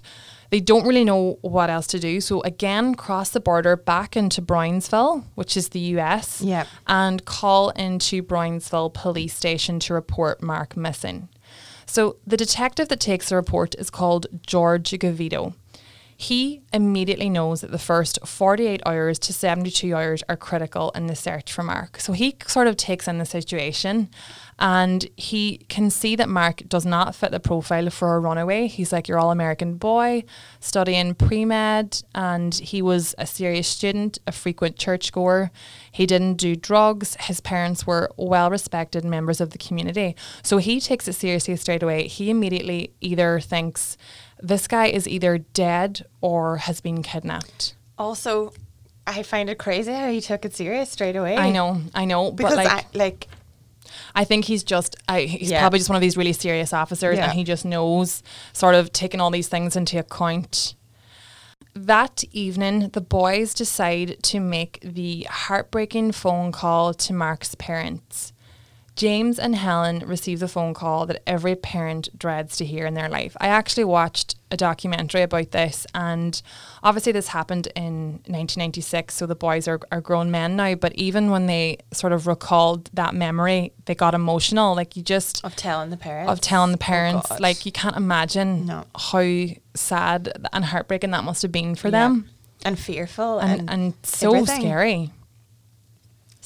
They 0.52 0.60
don't 0.62 0.86
really 0.88 1.04
know 1.04 1.38
what 1.42 1.70
else 1.70 1.88
to 1.88 2.00
do. 2.00 2.22
So 2.22 2.42
again, 2.44 2.96
cross 2.96 3.30
the 3.32 3.40
border 3.40 3.76
back 3.76 4.16
into 4.16 4.42
Brownsville, 4.42 5.26
which 5.36 5.58
is 5.58 5.70
the 5.70 5.80
US, 5.98 6.40
Yeah. 6.42 6.66
and 6.88 7.26
call 7.26 7.70
into 7.72 8.22
Brownsville 8.22 8.92
police 8.92 9.36
station 9.36 9.80
to 9.82 9.94
report 9.94 10.42
Mark 10.42 10.78
missing. 10.78 11.30
So 11.88 12.18
the 12.26 12.38
detective 12.38 12.88
that 12.88 13.00
takes 13.00 13.30
the 13.30 13.36
report 13.36 13.76
is 13.78 13.90
called 13.90 14.28
George 14.46 14.92
Gavito. 14.92 15.54
He 16.18 16.62
immediately 16.72 17.30
knows 17.30 17.62
that 17.62 17.72
the 17.72 17.78
first 17.78 18.26
48 18.26 18.82
hours 18.86 19.20
to 19.20 19.34
72 19.34 19.94
hours 19.94 20.24
are 20.30 20.38
critical 20.38 20.92
in 20.92 21.08
the 21.08 21.16
search 21.16 21.52
for 21.52 21.62
Mark. 21.62 22.00
So 22.00 22.14
he 22.14 22.38
sort 22.48 22.68
of 22.68 22.78
takes 22.78 23.08
in 23.08 23.18
the 23.18 23.26
situation 23.26 24.10
and 24.58 25.06
he 25.18 25.58
can 25.68 25.90
see 25.90 26.16
that 26.16 26.30
Mark 26.30 26.64
does 26.70 26.86
not 26.86 27.14
fit 27.14 27.32
the 27.32 27.42
profile 27.42 27.90
for 27.90 28.16
a 28.16 28.20
runaway. 28.20 28.68
He's 28.68 28.94
like 28.94 29.10
your 29.10 29.20
all 29.20 29.32
American 29.32 29.76
boy, 29.76 30.24
studying 30.62 31.14
pre 31.16 31.44
med, 31.44 32.02
and 32.14 32.56
he 32.56 32.82
was 32.82 33.14
a 33.18 33.26
serious 33.28 33.68
student, 33.68 34.20
a 34.26 34.32
frequent 34.32 34.78
churchgoer. 34.78 35.52
He 35.92 36.06
didn't 36.06 36.36
do 36.36 36.56
drugs. 36.56 37.18
His 37.20 37.42
parents 37.42 37.86
were 37.86 38.10
well 38.16 38.50
respected 38.50 39.04
members 39.04 39.42
of 39.42 39.50
the 39.50 39.58
community. 39.58 40.16
So 40.42 40.58
he 40.58 40.80
takes 40.80 41.10
it 41.10 41.14
seriously 41.14 41.58
straight 41.58 41.84
away. 41.84 42.08
He 42.08 42.30
immediately 42.30 42.94
either 43.02 43.42
thinks 43.42 43.98
this 44.48 44.68
guy 44.68 44.88
is 44.88 45.08
either 45.08 45.38
dead 45.40 46.06
or 46.22 46.58
has 46.58 46.82
been 46.82 47.02
kidnapped. 47.04 47.76
also, 47.98 48.54
I 49.08 49.22
find 49.24 49.50
it 49.50 49.58
crazy 49.60 49.94
how 49.94 50.10
he 50.10 50.20
took 50.22 50.46
it 50.46 50.54
serious 50.56 50.90
straight 50.90 51.16
away. 51.16 51.36
I 51.38 51.52
know, 51.52 51.82
I 51.94 52.06
know, 52.06 52.32
Because 52.32 52.56
but 52.56 52.66
like, 52.66 52.86
I, 52.86 52.86
like 52.98 53.28
I 54.16 54.24
think 54.24 54.46
he's 54.46 54.64
just 54.64 54.96
I, 55.08 55.22
he's 55.22 55.52
Yeah. 55.52 55.60
probably 55.62 55.80
just 55.80 55.90
one 55.90 55.96
of 55.96 56.02
these 56.02 56.18
really 56.18 56.34
serious 56.34 56.74
officers 56.74 57.18
Yeah. 57.18 57.26
and 57.26 57.34
he 57.34 57.44
just 57.44 57.66
knows 57.66 58.24
sort 58.54 58.74
of 58.76 58.92
taking 58.92 59.22
all 59.22 59.30
these 59.32 59.48
things 59.48 59.76
into 59.76 60.00
account. 60.00 60.74
That 61.76 62.24
evening, 62.32 62.90
the 62.90 63.02
boys 63.02 63.54
decide 63.54 64.18
to 64.24 64.40
make 64.40 64.80
the 64.82 65.28
heartbreaking 65.30 66.14
phone 66.14 66.52
call 66.52 66.94
to 66.94 67.14
Mark's 67.14 67.54
parents. 67.56 68.32
James 68.96 69.38
and 69.38 69.56
Helen 69.58 70.00
receive 70.08 70.40
the 70.40 70.48
phone 70.48 70.74
call 70.74 71.06
that 71.08 71.22
every 71.28 71.56
parent 71.56 72.18
dreads 72.18 72.56
to 72.58 72.66
hear 72.66 72.86
in 72.86 72.94
their 72.94 73.10
life. 73.10 73.36
I 73.42 73.48
actually 73.48 73.84
watched 73.84 74.36
a 74.52 74.56
documentary 74.58 75.22
about 75.22 75.52
this, 75.52 75.86
and 75.94 76.42
obviously, 76.82 77.12
this 77.12 77.28
happened 77.28 77.68
in 77.76 78.22
1996, 78.28 79.14
so 79.14 79.26
the 79.26 79.36
boys 79.36 79.68
are, 79.68 79.82
are 79.92 80.00
grown 80.00 80.32
men 80.32 80.56
now. 80.56 80.76
But 80.76 80.94
even 80.94 81.30
when 81.30 81.48
they 81.48 81.78
sort 81.92 82.14
of 82.14 82.26
recalled 82.26 82.90
that 82.94 83.14
memory, 83.14 83.74
they 83.84 83.96
got 83.96 84.14
emotional. 84.14 84.76
Like, 84.76 84.96
you 84.96 85.04
just, 85.04 85.44
of 85.44 85.58
telling 85.58 85.90
the 85.90 85.98
parents. 85.98 86.32
of 86.32 86.40
telling 86.40 86.72
the 86.72 86.78
Oh, 86.78 86.80
parents, 86.80 87.28
God. 87.28 87.40
like, 87.42 87.66
you 87.66 87.74
can't 87.74 87.98
imagine 87.98 88.66
No. 88.66 88.86
how 88.98 89.48
sad 89.74 90.48
and 90.54 90.64
heartbreaking 90.64 91.12
that 91.12 91.26
must 91.26 91.42
have 91.42 91.52
been 91.52 91.76
for 91.76 91.88
Yeah. 91.90 91.92
them 92.08 92.30
and 92.64 92.80
fearful 92.80 93.40
and, 93.40 93.60
and, 93.62 93.70
and 93.70 93.94
so 94.04 94.34
everything. 94.34 94.62
scary. 94.62 95.12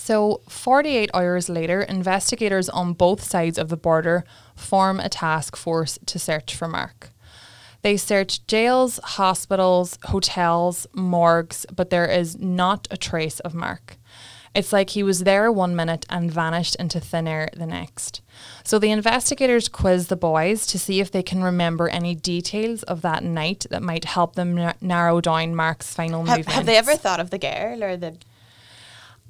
So, 0.10 0.42
48 0.50 1.12
hours 1.14 1.50
later, 1.50 1.84
investigators 1.84 2.68
on 2.68 2.94
both 2.94 3.22
sides 3.22 3.60
of 3.60 3.70
the 3.70 3.78
border 3.78 4.24
form 4.56 5.00
a 5.00 5.08
task 5.08 5.56
force 5.56 6.00
to 6.08 6.18
search 6.18 6.56
for 6.56 6.68
Mark. 6.68 7.12
They 7.84 7.96
search 7.96 8.48
jails, 8.48 9.00
hospitals, 9.04 10.00
hotels, 10.06 10.88
morgues, 10.96 11.68
but 11.72 11.92
there 11.92 12.08
is 12.08 12.40
not 12.40 12.88
a 12.90 12.98
trace 12.98 13.40
of 13.42 13.54
Mark. 13.54 14.00
It's 14.56 14.74
like 14.74 14.90
he 14.90 15.04
was 15.04 15.26
there 15.26 15.52
one 15.52 15.76
minute 15.76 16.08
and 16.10 16.32
vanished 16.32 16.76
into 16.78 17.00
thin 17.00 17.28
air 17.28 17.50
the 17.56 17.68
next. 17.68 18.22
So 18.64 18.80
the 18.80 18.90
investigators 18.90 19.70
quiz 19.70 20.08
the 20.08 20.16
boys 20.16 20.66
to 20.66 20.80
see 20.80 21.00
if 21.00 21.12
they 21.12 21.22
can 21.22 21.44
remember 21.44 21.88
any 21.88 22.16
details 22.16 22.82
of 22.82 23.04
that 23.04 23.24
night 23.24 23.68
that 23.70 23.84
might 23.84 24.06
help 24.06 24.34
them 24.34 24.56
na- 24.56 24.74
narrow 24.82 25.22
down 25.22 25.54
Mark's 25.56 25.94
final 25.94 26.26
Have, 26.26 26.40
movements. 26.40 26.56
have 26.56 26.66
they 26.66 26.78
ever 26.78 26.96
thought 26.96 27.20
of 27.20 27.30
the 27.30 27.38
girl 27.38 27.84
or 27.84 27.96
the? 27.96 28.18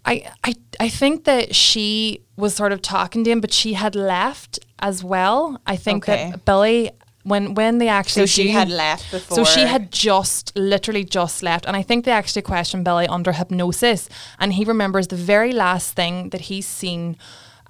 I, 0.05 0.31
I 0.43 0.53
I 0.79 0.89
think 0.89 1.25
that 1.25 1.53
she 1.55 2.21
was 2.37 2.55
sort 2.55 2.71
of 2.71 2.81
talking 2.81 3.23
to 3.25 3.31
him, 3.31 3.41
but 3.41 3.51
she 3.53 3.73
had 3.73 3.95
left 3.95 4.59
as 4.79 5.03
well. 5.03 5.59
I 5.67 5.75
think 5.75 6.07
Okay. 6.07 6.31
that 6.31 6.45
Billy, 6.45 6.91
when 7.23 7.53
when 7.53 7.77
they 7.79 7.89
actually 7.89 8.23
So 8.27 8.41
she 8.41 8.43
do- 8.47 8.53
had 8.53 8.69
left 8.69 9.11
before. 9.11 9.35
so 9.37 9.43
she 9.43 9.61
had 9.67 9.91
just 9.91 10.53
literally 10.55 11.03
just 11.03 11.43
left, 11.43 11.65
and 11.65 11.75
I 11.75 11.81
think 11.83 12.05
they 12.05 12.11
actually 12.11 12.43
questioned 12.43 12.85
Billy 12.85 13.07
under 13.07 13.33
hypnosis, 13.33 14.07
and 14.39 14.53
he 14.53 14.63
remembers 14.63 15.07
the 15.07 15.17
very 15.17 15.51
last 15.53 15.95
thing 15.95 16.29
that 16.29 16.41
he's 16.41 16.67
seen. 16.67 17.17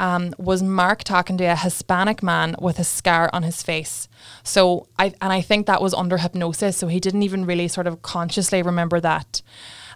Um, 0.01 0.33
was 0.37 0.63
Mark 0.63 1.03
talking 1.03 1.37
to 1.39 1.43
a 1.43 1.57
Hispanic 1.57 2.23
man 2.23 2.55
with 2.61 2.79
a 2.79 2.85
scar 2.85 3.29
on 3.33 3.43
his 3.43 3.61
face? 3.61 4.07
So 4.43 4.87
I 4.97 5.05
and 5.21 5.33
I 5.33 5.41
think 5.41 5.65
that 5.67 5.81
was 5.81 5.93
under 5.93 6.17
hypnosis, 6.19 6.77
so 6.77 6.87
he 6.87 6.99
didn't 7.01 7.23
even 7.23 7.45
really 7.45 7.67
sort 7.67 7.85
of 7.87 8.01
consciously 8.01 8.61
remember 8.61 9.01
that. 9.01 9.41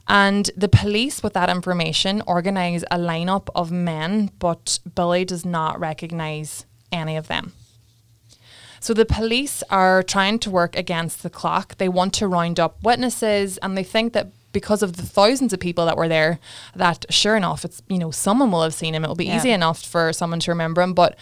And 0.07 0.51
the 0.57 0.67
police, 0.67 1.23
with 1.23 1.33
that 1.33 1.49
information, 1.49 2.21
organise 2.27 2.83
a 2.91 2.97
lineup 2.97 3.47
of 3.55 3.71
men, 3.71 4.31
but 4.39 4.79
Billy 4.95 5.23
does 5.25 5.45
not 5.45 5.79
recognise 5.79 6.65
any 6.91 7.15
of 7.15 7.27
them. 7.27 7.53
So 8.81 8.93
the 8.93 9.05
police 9.05 9.63
are 9.69 10.03
trying 10.03 10.39
to 10.39 10.49
work 10.49 10.75
against 10.75 11.23
the 11.23 11.29
clock. 11.29 11.77
They 11.77 11.87
want 11.87 12.13
to 12.15 12.27
round 12.27 12.59
up 12.59 12.83
witnesses 12.83 13.57
and 13.59 13.77
they 13.77 13.83
think 13.83 14.11
that 14.11 14.27
because 14.51 14.83
of 14.83 14.97
the 14.97 15.03
thousands 15.03 15.53
of 15.53 15.59
people 15.61 15.85
that 15.85 15.95
were 15.95 16.09
there, 16.09 16.37
that 16.75 17.05
sure 17.09 17.37
enough, 17.37 17.63
it's, 17.63 17.81
you 17.87 17.97
know, 17.97 18.11
someone 18.11 18.51
will 18.51 18.61
have 18.61 18.73
seen 18.73 18.93
him. 18.93 19.03
It'll 19.05 19.15
be 19.15 19.25
Yeah. 19.27 19.37
easy 19.37 19.51
enough 19.51 19.81
for 19.81 20.11
someone 20.11 20.41
to 20.41 20.51
remember 20.51 20.81
him. 20.81 20.93
But 20.93 21.15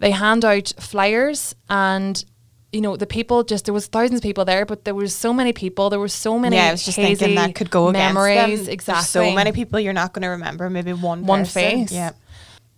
they 0.00 0.10
hand 0.10 0.44
out 0.44 0.74
flyers 0.78 1.54
and 1.70 2.22
you 2.72 2.80
know 2.80 2.96
the 2.96 3.06
people 3.06 3.44
just 3.44 3.64
there 3.64 3.74
was 3.74 3.86
thousands 3.86 4.18
of 4.18 4.22
people 4.22 4.44
there 4.44 4.66
but 4.66 4.84
there 4.84 4.94
was 4.94 5.14
so 5.14 5.32
many 5.32 5.52
people 5.52 5.88
there 5.88 5.98
were 5.98 6.08
so 6.08 6.38
many 6.38 6.56
yeah, 6.56 6.68
I 6.68 6.72
was 6.72 6.84
just 6.84 6.96
thinking 6.96 7.34
that 7.36 7.54
could 7.54 7.70
go 7.70 7.90
memories 7.90 8.68
exactly 8.68 9.20
There's 9.20 9.30
so 9.30 9.34
many 9.34 9.52
people 9.52 9.80
you're 9.80 9.94
not 9.94 10.12
going 10.12 10.22
to 10.22 10.28
remember. 10.28 10.68
Maybe 10.68 10.92
one 10.92 11.24
One 11.24 11.40
person. 11.40 11.86
face. 11.86 11.92
Yeah. 11.92 12.12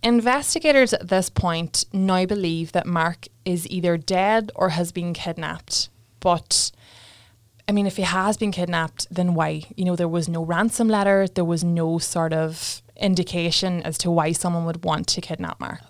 Investigators 0.02 0.94
at 0.94 1.09
this 1.09 1.28
point 1.28 1.85
now 1.92 2.25
believe 2.25 2.73
that 2.73 2.87
Mark 2.87 3.26
is 3.44 3.68
either 3.68 3.97
dead 3.99 4.50
or 4.54 4.70
has 4.70 4.92
been 4.92 5.12
kidnapped. 5.12 5.90
But 6.20 6.70
I 7.68 7.73
mean, 7.73 7.87
if 7.87 7.97
he 7.97 8.02
has 8.02 8.37
been 8.37 8.50
kidnapped, 8.52 9.06
then 9.11 9.35
why? 9.35 9.64
You 9.76 9.85
know, 9.85 9.97
there 9.97 10.09
was 10.09 10.28
no 10.28 10.44
ransom 10.44 10.88
letter, 10.88 11.26
there 11.28 11.44
was 11.44 11.62
no 11.62 11.99
sort 11.99 12.32
of 12.32 12.80
indication 12.97 13.82
as 13.82 13.99
to 13.99 14.11
why 14.11 14.32
someone 14.32 14.64
would 14.66 14.85
want 14.85 15.06
to 15.09 15.20
kidnap 15.20 15.61
Mark. 15.61 15.89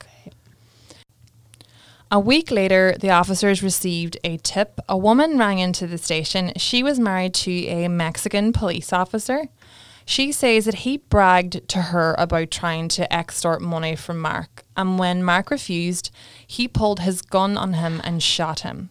A 2.12 2.18
week 2.18 2.50
later, 2.50 2.96
the 2.98 3.10
officers 3.10 3.62
received 3.62 4.18
a 4.24 4.36
tip. 4.38 4.80
A 4.88 4.98
woman 4.98 5.38
rang 5.38 5.60
into 5.60 5.86
the 5.86 5.96
station. 5.96 6.52
She 6.56 6.82
was 6.82 6.98
married 6.98 7.34
to 7.34 7.52
a 7.66 7.86
Mexican 7.86 8.52
police 8.52 8.92
officer. 8.92 9.44
She 10.04 10.32
says 10.32 10.64
that 10.64 10.76
he 10.76 10.96
bragged 10.96 11.68
to 11.68 11.78
her 11.78 12.16
about 12.18 12.50
trying 12.50 12.88
to 12.88 13.12
extort 13.14 13.62
money 13.62 13.94
from 13.94 14.18
Mark, 14.18 14.64
and 14.76 14.98
when 14.98 15.22
Mark 15.22 15.52
refused, 15.52 16.10
he 16.44 16.66
pulled 16.66 16.98
his 16.98 17.22
gun 17.22 17.56
on 17.56 17.74
him 17.74 18.00
and 18.02 18.20
shot 18.20 18.60
him. 18.60 18.90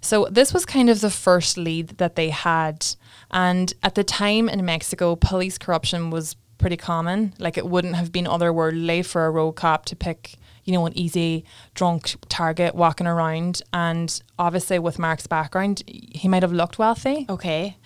So 0.00 0.26
this 0.30 0.54
was 0.54 0.64
kind 0.64 0.88
of 0.88 1.02
the 1.02 1.10
first 1.10 1.58
lead 1.58 1.98
that 1.98 2.16
they 2.16 2.30
had. 2.30 2.86
And 3.30 3.74
at 3.82 3.96
the 3.96 4.04
time 4.04 4.48
in 4.48 4.64
Mexico, 4.64 5.14
police 5.14 5.58
corruption 5.58 6.08
was 6.08 6.36
pretty 6.56 6.78
common. 6.78 7.34
Like 7.38 7.58
it 7.58 7.66
wouldn't 7.66 7.96
have 7.96 8.10
been 8.10 8.24
otherworldly 8.24 9.04
for 9.04 9.26
a 9.26 9.30
road 9.30 9.52
cop 9.52 9.84
to 9.86 9.96
pick, 9.96 10.36
you 10.64 10.72
know, 10.72 10.86
an 10.86 10.96
easy 10.96 11.44
drunk 11.74 12.14
target 12.28 12.74
walking 12.74 13.06
around. 13.06 13.62
And 13.72 14.22
obviously 14.38 14.78
with 14.78 14.98
Mark's 14.98 15.26
background, 15.26 15.82
he 15.86 16.28
might 16.28 16.42
have 16.42 16.52
looked 16.52 16.78
wealthy. 16.78 17.26
Okay. 17.28 17.76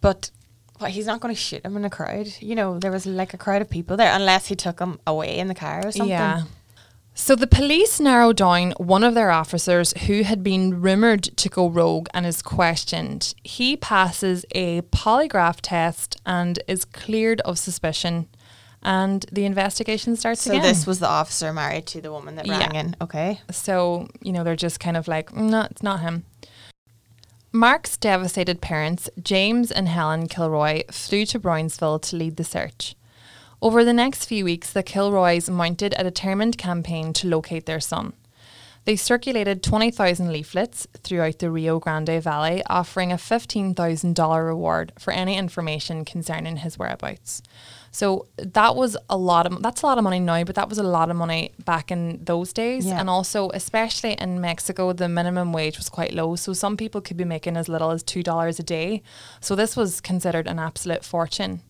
But 0.00 0.30
what, 0.78 0.92
he's 0.92 1.06
not 1.06 1.20
going 1.20 1.34
to 1.34 1.40
shoot 1.40 1.64
him 1.64 1.76
in 1.76 1.84
a 1.84 1.90
crowd. 1.90 2.28
You 2.40 2.54
know, 2.54 2.78
there 2.78 2.90
was 2.90 3.06
like 3.06 3.34
a 3.34 3.38
crowd 3.38 3.62
of 3.62 3.68
people 3.68 3.96
there, 3.96 4.14
unless 4.14 4.46
he 4.46 4.54
took 4.54 4.80
him 4.80 4.98
away 5.06 5.38
in 5.38 5.48
the 5.48 5.54
car 5.54 5.86
or 5.86 5.92
something. 5.92 6.08
Yeah. 6.08 6.44
So 7.12 7.36
the 7.36 7.46
police 7.46 8.00
narrow 8.00 8.32
down 8.32 8.72
one 8.78 9.04
of 9.04 9.14
their 9.14 9.30
officers 9.30 9.92
who 10.04 10.22
had 10.22 10.42
been 10.42 10.80
rumoured 10.80 11.24
to 11.24 11.48
go 11.50 11.68
rogue 11.68 12.08
and 12.14 12.24
is 12.24 12.40
questioned. 12.40 13.34
He 13.42 13.76
passes 13.76 14.46
a 14.52 14.80
polygraph 14.82 15.58
test 15.60 16.18
and 16.24 16.60
is 16.66 16.86
cleared 16.86 17.42
of 17.42 17.58
suspicion. 17.58 18.28
And 18.82 19.26
the 19.30 19.44
investigation 19.44 20.16
starts 20.16 20.42
So 20.42 20.52
again. 20.52 20.62
this 20.62 20.86
was 20.86 21.00
the 21.00 21.08
officer 21.08 21.52
married 21.52 21.86
to 21.88 22.00
the 22.00 22.10
woman 22.10 22.36
that 22.36 22.46
Yeah. 22.46 22.58
rang 22.60 22.74
in. 22.74 22.96
Okay. 23.00 23.40
So, 23.50 24.08
you 24.22 24.32
know, 24.32 24.42
they're 24.42 24.56
just 24.56 24.80
kind 24.80 24.96
of 24.96 25.06
like, 25.06 25.30
"Mm, 25.32 25.50
no, 25.50 25.60
it's 25.70 25.82
not 25.82 26.00
him. 26.00 26.24
Mark's 27.52 27.96
devastated 27.96 28.60
parents, 28.60 29.10
James 29.22 29.70
and 29.72 29.88
Helen 29.88 30.28
Kilroy, 30.28 30.82
flew 30.90 31.26
to 31.26 31.38
Brownsville 31.38 31.98
to 31.98 32.16
lead 32.16 32.36
the 32.36 32.44
search. 32.44 32.94
Over 33.60 33.84
the 33.84 33.92
next 33.92 34.24
few 34.24 34.44
weeks, 34.44 34.72
the 34.72 34.82
Kilroys 34.82 35.50
mounted 35.50 35.94
a 35.98 36.04
determined 36.04 36.56
campaign 36.56 37.12
to 37.14 37.28
locate 37.28 37.66
their 37.66 37.80
son. 37.80 38.12
They 38.86 38.96
circulated 38.96 39.62
20,000 39.62 40.32
leaflets 40.32 40.86
throughout 41.02 41.40
the 41.40 41.50
Rio 41.50 41.78
Grande 41.78 42.22
Valley, 42.22 42.62
offering 42.70 43.12
a 43.12 43.18
$15,000 43.18 44.42
reward 44.46 44.92
for 44.98 45.12
any 45.12 45.36
information 45.36 46.04
concerning 46.06 46.58
his 46.58 46.78
whereabouts. 46.78 47.42
So 47.90 48.26
that 48.36 48.76
was 48.76 48.96
a 49.08 49.16
lot 49.16 49.46
of 49.46 49.62
that's 49.62 49.82
a 49.82 49.86
lot 49.86 49.98
of 49.98 50.04
money 50.04 50.20
now, 50.20 50.44
but 50.44 50.54
that 50.54 50.68
was 50.68 50.78
a 50.78 50.82
lot 50.82 51.10
of 51.10 51.16
money 51.16 51.52
back 51.64 51.90
in 51.90 52.24
those 52.24 52.52
days. 52.52 52.86
Yeah. 52.86 53.00
And 53.00 53.10
also, 53.10 53.50
especially 53.50 54.12
in 54.12 54.40
Mexico, 54.40 54.92
the 54.92 55.08
minimum 55.08 55.52
wage 55.52 55.76
was 55.76 55.88
quite 55.88 56.12
low. 56.12 56.36
So 56.36 56.52
some 56.52 56.76
people 56.76 57.00
could 57.00 57.16
be 57.16 57.24
making 57.24 57.56
as 57.56 57.68
little 57.68 57.90
as 57.90 58.02
two 58.02 58.22
dollars 58.22 58.58
a 58.58 58.62
day. 58.62 59.02
So 59.40 59.54
this 59.54 59.76
was 59.76 60.00
considered 60.00 60.46
an 60.46 60.58
absolute 60.58 61.04
fortune. 61.04 61.62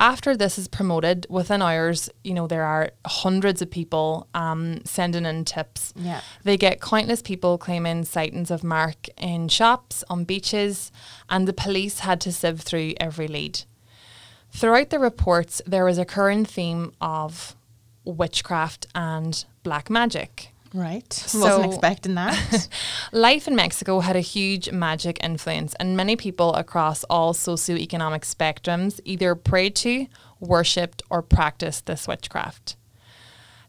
After 0.00 0.36
this 0.36 0.58
is 0.58 0.68
promoted, 0.68 1.26
within 1.28 1.60
hours, 1.60 2.08
you 2.22 2.32
know, 2.32 2.46
there 2.46 2.62
are 2.62 2.92
hundreds 3.04 3.60
of 3.60 3.68
people 3.68 4.28
um, 4.32 4.80
sending 4.84 5.26
in 5.26 5.44
tips. 5.44 5.92
Yeah. 5.96 6.20
They 6.44 6.56
get 6.56 6.80
countless 6.80 7.20
people 7.20 7.58
claiming 7.58 8.04
sightings 8.04 8.52
of 8.52 8.62
Mark 8.62 9.08
in 9.18 9.48
shops, 9.48 10.04
on 10.08 10.22
beaches, 10.22 10.92
and 11.28 11.48
the 11.48 11.52
police 11.52 12.00
had 12.00 12.20
to 12.20 12.32
sieve 12.32 12.60
through 12.60 12.94
every 13.00 13.26
lead. 13.26 13.62
Throughout 14.58 14.90
the 14.90 14.98
reports, 14.98 15.62
there 15.66 15.84
was 15.84 15.98
a 15.98 16.04
current 16.04 16.48
theme 16.48 16.92
of 17.00 17.54
witchcraft 18.04 18.88
and 18.92 19.44
black 19.62 19.88
magic. 19.88 20.52
Right. 20.74 21.12
So- 21.12 21.38
Wasn't 21.38 21.66
expecting 21.72 22.16
that. 22.16 22.66
Life 23.12 23.46
in 23.46 23.54
Mexico 23.54 24.00
had 24.00 24.16
a 24.16 24.20
huge 24.20 24.72
magic 24.72 25.22
influence, 25.22 25.74
and 25.78 25.96
many 25.96 26.16
people 26.16 26.54
across 26.54 27.04
all 27.04 27.34
socioeconomic 27.34 28.22
spectrums 28.24 28.98
either 29.04 29.36
prayed 29.36 29.76
to, 29.76 30.08
worshipped, 30.40 31.02
or 31.08 31.22
practiced 31.22 31.86
this 31.86 32.08
witchcraft. 32.08 32.74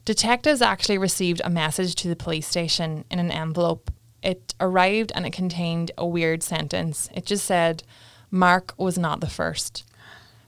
Detectives 0.06 0.60
actually 0.60 0.98
received 0.98 1.40
a 1.44 1.52
message 1.52 1.94
to 1.96 2.08
the 2.08 2.16
police 2.16 2.48
station 2.48 3.06
in 3.12 3.20
an 3.20 3.30
envelope. 3.30 3.92
It 4.24 4.56
arrived 4.60 5.12
and 5.14 5.28
it 5.28 5.34
contained 5.34 5.92
a 6.00 6.08
weird 6.08 6.42
sentence. 6.42 7.10
It 7.14 7.28
just 7.28 7.46
said, 7.46 7.84
Mark 8.32 8.74
was 8.76 8.98
not 8.98 9.22
the 9.22 9.30
first. 9.30 9.84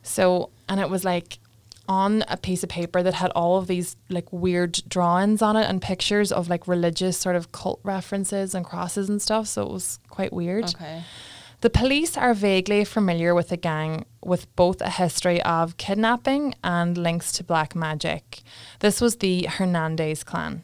So, 0.04 0.50
and 0.68 0.80
it 0.80 0.90
was 0.90 1.04
like 1.06 1.40
on 1.88 2.24
a 2.28 2.38
piece 2.38 2.64
of 2.64 2.70
paper 2.70 3.04
that 3.04 3.16
had 3.16 3.32
all 3.32 3.58
of 3.58 3.68
these 3.68 3.98
like 4.10 4.32
weird 4.32 4.82
drawings 4.88 5.42
on 5.42 5.58
it 5.58 5.68
and 5.70 5.82
pictures 5.82 6.32
of 6.32 6.48
like 6.48 6.68
religious 6.68 7.18
sort 7.18 7.36
of 7.36 7.52
cult 7.52 7.80
references 7.84 8.56
and 8.56 8.66
crosses 8.66 9.10
and 9.10 9.22
stuff. 9.22 9.48
So 9.48 9.64
it 9.64 9.72
was 9.72 10.00
quite 10.10 10.32
weird. 10.32 10.66
okay. 10.66 11.04
The 11.62 11.70
police 11.70 12.18
are 12.18 12.34
vaguely 12.34 12.84
familiar 12.86 13.36
with 13.36 13.50
the 13.50 13.58
gang 13.58 14.06
with 14.24 14.54
both 14.56 14.82
a 14.82 14.90
history 14.90 15.40
of 15.44 15.78
kidnapping 15.78 16.56
and 16.64 16.98
links 16.98 17.32
to 17.34 17.44
black 17.44 17.76
magic. 17.76 18.42
This 18.80 19.00
was 19.00 19.18
the 19.18 19.44
Hernandez 19.44 20.24
clan. 20.24 20.64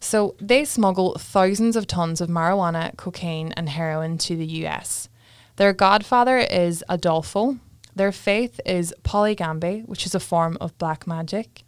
So 0.00 0.34
they 0.40 0.64
smuggle 0.64 1.14
thousands 1.18 1.76
of 1.76 1.86
tons 1.86 2.20
of 2.20 2.28
marijuana, 2.28 2.96
cocaine, 2.96 3.52
and 3.52 3.68
heroin 3.68 4.18
to 4.18 4.36
the 4.36 4.46
US. 4.66 5.08
Their 5.56 5.72
godfather 5.72 6.38
is 6.38 6.82
Adolfo. 6.88 7.58
Their 7.94 8.12
faith 8.12 8.60
is 8.66 8.94
Palo 9.02 9.34
Mayombe, 9.34 9.82
which 9.86 10.06
is 10.06 10.14
a 10.14 10.20
form 10.20 10.58
of 10.60 10.76
black 10.78 11.06
magic. 11.06 11.64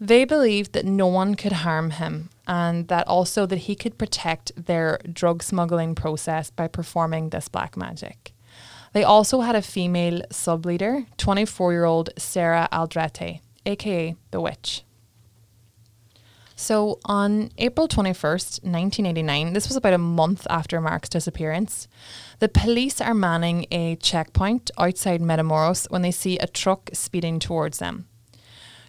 They 0.00 0.24
believed 0.24 0.72
that 0.72 0.84
no 0.84 1.06
one 1.06 1.34
could 1.34 1.52
harm 1.52 1.90
him 1.92 2.30
and 2.46 2.88
that 2.88 3.06
also 3.06 3.46
that 3.46 3.66
he 3.68 3.74
could 3.74 3.96
protect 3.96 4.52
their 4.66 4.98
drug 5.10 5.42
smuggling 5.42 5.94
process 5.94 6.50
by 6.50 6.68
performing 6.68 7.30
this 7.30 7.48
black 7.48 7.76
magic. 7.76 8.32
They 8.92 9.04
also 9.04 9.40
had 9.40 9.56
a 9.56 9.62
female 9.62 10.22
sub 10.30 10.66
leader, 10.66 11.06
24 11.16 11.72
year 11.72 11.84
old 11.84 12.10
Sarah 12.18 12.68
Aldrete, 12.72 13.40
aka 13.66 14.14
the 14.30 14.40
Witch. 14.40 14.84
So 16.56 17.00
on 17.04 17.50
April 17.58 17.88
21st, 17.88 18.62
1989, 18.62 19.52
this 19.52 19.68
was 19.68 19.76
about 19.76 19.92
a 19.92 19.98
month 19.98 20.46
after 20.48 20.80
Mark's 20.80 21.08
disappearance, 21.08 21.88
the 22.38 22.48
police 22.48 23.00
are 23.00 23.14
manning 23.14 23.66
a 23.70 23.96
checkpoint 23.96 24.70
outside 24.78 25.20
Matamoros 25.20 25.90
when 25.90 26.02
they 26.02 26.10
see 26.10 26.38
a 26.38 26.46
truck 26.46 26.90
speeding 26.92 27.38
towards 27.38 27.78
them. 27.78 28.06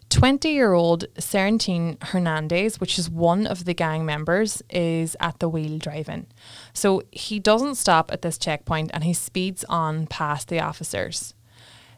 20 0.10 0.50
year 0.50 0.74
old 0.74 1.06
Seraphine 1.18 1.98
Hernandez, 2.02 2.80
which 2.80 2.98
is 3.00 3.10
one 3.10 3.48
of 3.48 3.66
the 3.66 3.74
gang 3.74 4.06
members, 4.06 4.62
is 4.70 5.18
at 5.20 5.40
the 5.40 5.50
wheel 5.50 5.78
driving. 5.78 6.28
So 6.74 7.02
he 7.12 7.40
doesn't 7.40 7.76
stop 7.76 8.12
at 8.12 8.22
this 8.22 8.38
checkpoint 8.38 8.92
and 8.94 9.04
he 9.04 9.14
speeds 9.14 9.66
on 9.68 10.08
past 10.08 10.48
the 10.48 10.60
officers. 10.60 11.35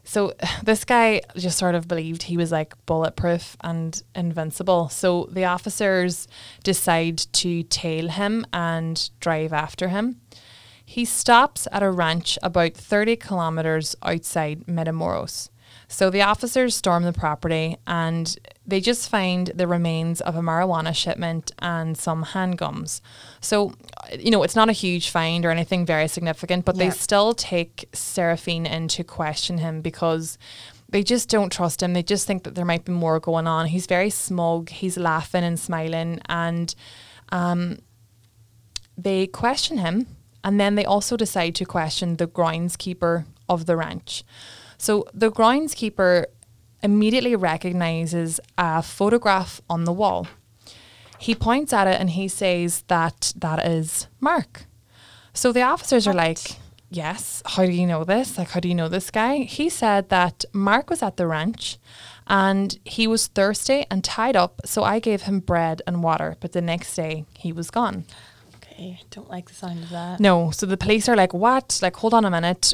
So 0.08 0.32
this 0.64 0.84
guy 0.84 1.20
just 1.36 1.58
sort 1.58 1.74
of 1.74 1.86
believed 1.86 2.24
he 2.24 2.36
was 2.36 2.50
like 2.50 2.74
bulletproof 2.86 3.56
and 3.60 4.02
invincible. 4.14 4.88
So 4.88 5.28
the 5.30 5.44
officers 5.44 6.26
decide 6.64 7.18
to 7.34 7.62
tail 7.64 8.08
him 8.08 8.46
and 8.52 9.10
drive 9.20 9.52
after 9.52 9.88
him. 9.88 10.20
He 10.84 11.04
stops 11.04 11.68
at 11.70 11.82
a 11.82 11.90
ranch 11.90 12.38
about 12.42 12.72
30 12.72 13.16
kilometers 13.16 13.94
outside 14.02 14.66
Matamoros. 14.66 15.50
So 15.90 16.10
the 16.10 16.20
officers 16.20 16.76
storm 16.76 17.04
the 17.04 17.14
property 17.14 17.78
and 17.86 18.36
they 18.66 18.78
just 18.78 19.08
find 19.08 19.46
the 19.54 19.66
remains 19.66 20.20
of 20.20 20.36
a 20.36 20.40
marijuana 20.40 20.94
shipment 20.94 21.50
and 21.60 21.96
some 21.96 22.26
handgums. 22.26 23.00
So, 23.40 23.72
you 24.16 24.30
know, 24.30 24.42
it's 24.42 24.54
not 24.54 24.68
a 24.68 24.72
huge 24.72 25.08
find 25.08 25.46
or 25.46 25.50
anything 25.50 25.86
very 25.86 26.06
significant, 26.06 26.66
but 26.66 26.76
they 26.76 26.90
still 26.90 27.32
take 27.32 27.88
Seraphine 27.94 28.66
in 28.66 28.88
to 28.88 29.02
question 29.02 29.58
him 29.58 29.80
because 29.80 30.36
they 30.90 31.02
just 31.02 31.30
don't 31.30 31.50
trust 31.50 31.82
him. 31.82 31.94
They 31.94 32.02
just 32.02 32.26
think 32.26 32.44
that 32.44 32.54
there 32.54 32.66
might 32.66 32.84
be 32.84 32.92
more 32.92 33.18
going 33.18 33.46
on. 33.46 33.66
He's 33.66 33.86
very 33.86 34.10
smug, 34.10 34.68
he's 34.68 34.98
laughing 34.98 35.44
and 35.44 35.58
smiling, 35.58 36.20
and 36.26 36.74
um, 37.30 37.78
they 38.96 39.26
question 39.26 39.78
him. 39.78 40.06
And 40.44 40.60
then 40.60 40.76
they 40.76 40.84
also 40.84 41.16
decide 41.16 41.54
to 41.56 41.64
question 41.64 42.16
the 42.16 42.26
groundskeeper 42.26 43.24
of 43.48 43.66
the 43.66 43.76
ranch. 43.76 44.22
So 44.78 45.06
the 45.12 45.30
groundskeeper 45.30 46.26
immediately 46.82 47.34
recognizes 47.36 48.40
a 48.56 48.82
photograph 48.82 49.60
on 49.68 49.84
the 49.84 49.92
wall. 49.92 50.28
He 51.18 51.34
points 51.34 51.72
at 51.72 51.88
it 51.88 52.00
and 52.00 52.10
he 52.10 52.28
says 52.28 52.82
that 52.86 53.32
that 53.36 53.66
is 53.66 54.06
Mark. 54.20 54.66
So 55.34 55.52
the 55.52 55.62
officers 55.62 56.06
are 56.06 56.14
like, 56.14 56.38
Yes, 56.90 57.42
how 57.44 57.66
do 57.66 57.72
you 57.72 57.86
know 57.86 58.02
this? 58.02 58.38
Like, 58.38 58.50
how 58.50 58.60
do 58.60 58.68
you 58.68 58.74
know 58.74 58.88
this 58.88 59.10
guy? 59.10 59.40
He 59.40 59.68
said 59.68 60.08
that 60.08 60.46
Mark 60.54 60.88
was 60.88 61.02
at 61.02 61.18
the 61.18 61.26
ranch 61.26 61.76
and 62.26 62.78
he 62.84 63.06
was 63.06 63.26
thirsty 63.26 63.84
and 63.90 64.02
tied 64.02 64.36
up. 64.36 64.62
So 64.64 64.84
I 64.84 64.98
gave 64.98 65.22
him 65.22 65.40
bread 65.40 65.82
and 65.86 66.02
water, 66.02 66.36
but 66.40 66.52
the 66.52 66.62
next 66.62 66.94
day 66.94 67.26
he 67.36 67.52
was 67.52 67.70
gone. 67.70 68.04
Okay, 68.78 69.00
don't 69.10 69.28
like 69.28 69.48
the 69.48 69.54
sound 69.54 69.82
of 69.82 69.90
that. 69.90 70.20
No. 70.20 70.50
So 70.52 70.64
the 70.66 70.76
police 70.76 71.08
are 71.08 71.16
like, 71.16 71.34
what? 71.34 71.80
Like, 71.82 71.96
hold 71.96 72.14
on 72.14 72.24
a 72.24 72.30
minute. 72.30 72.72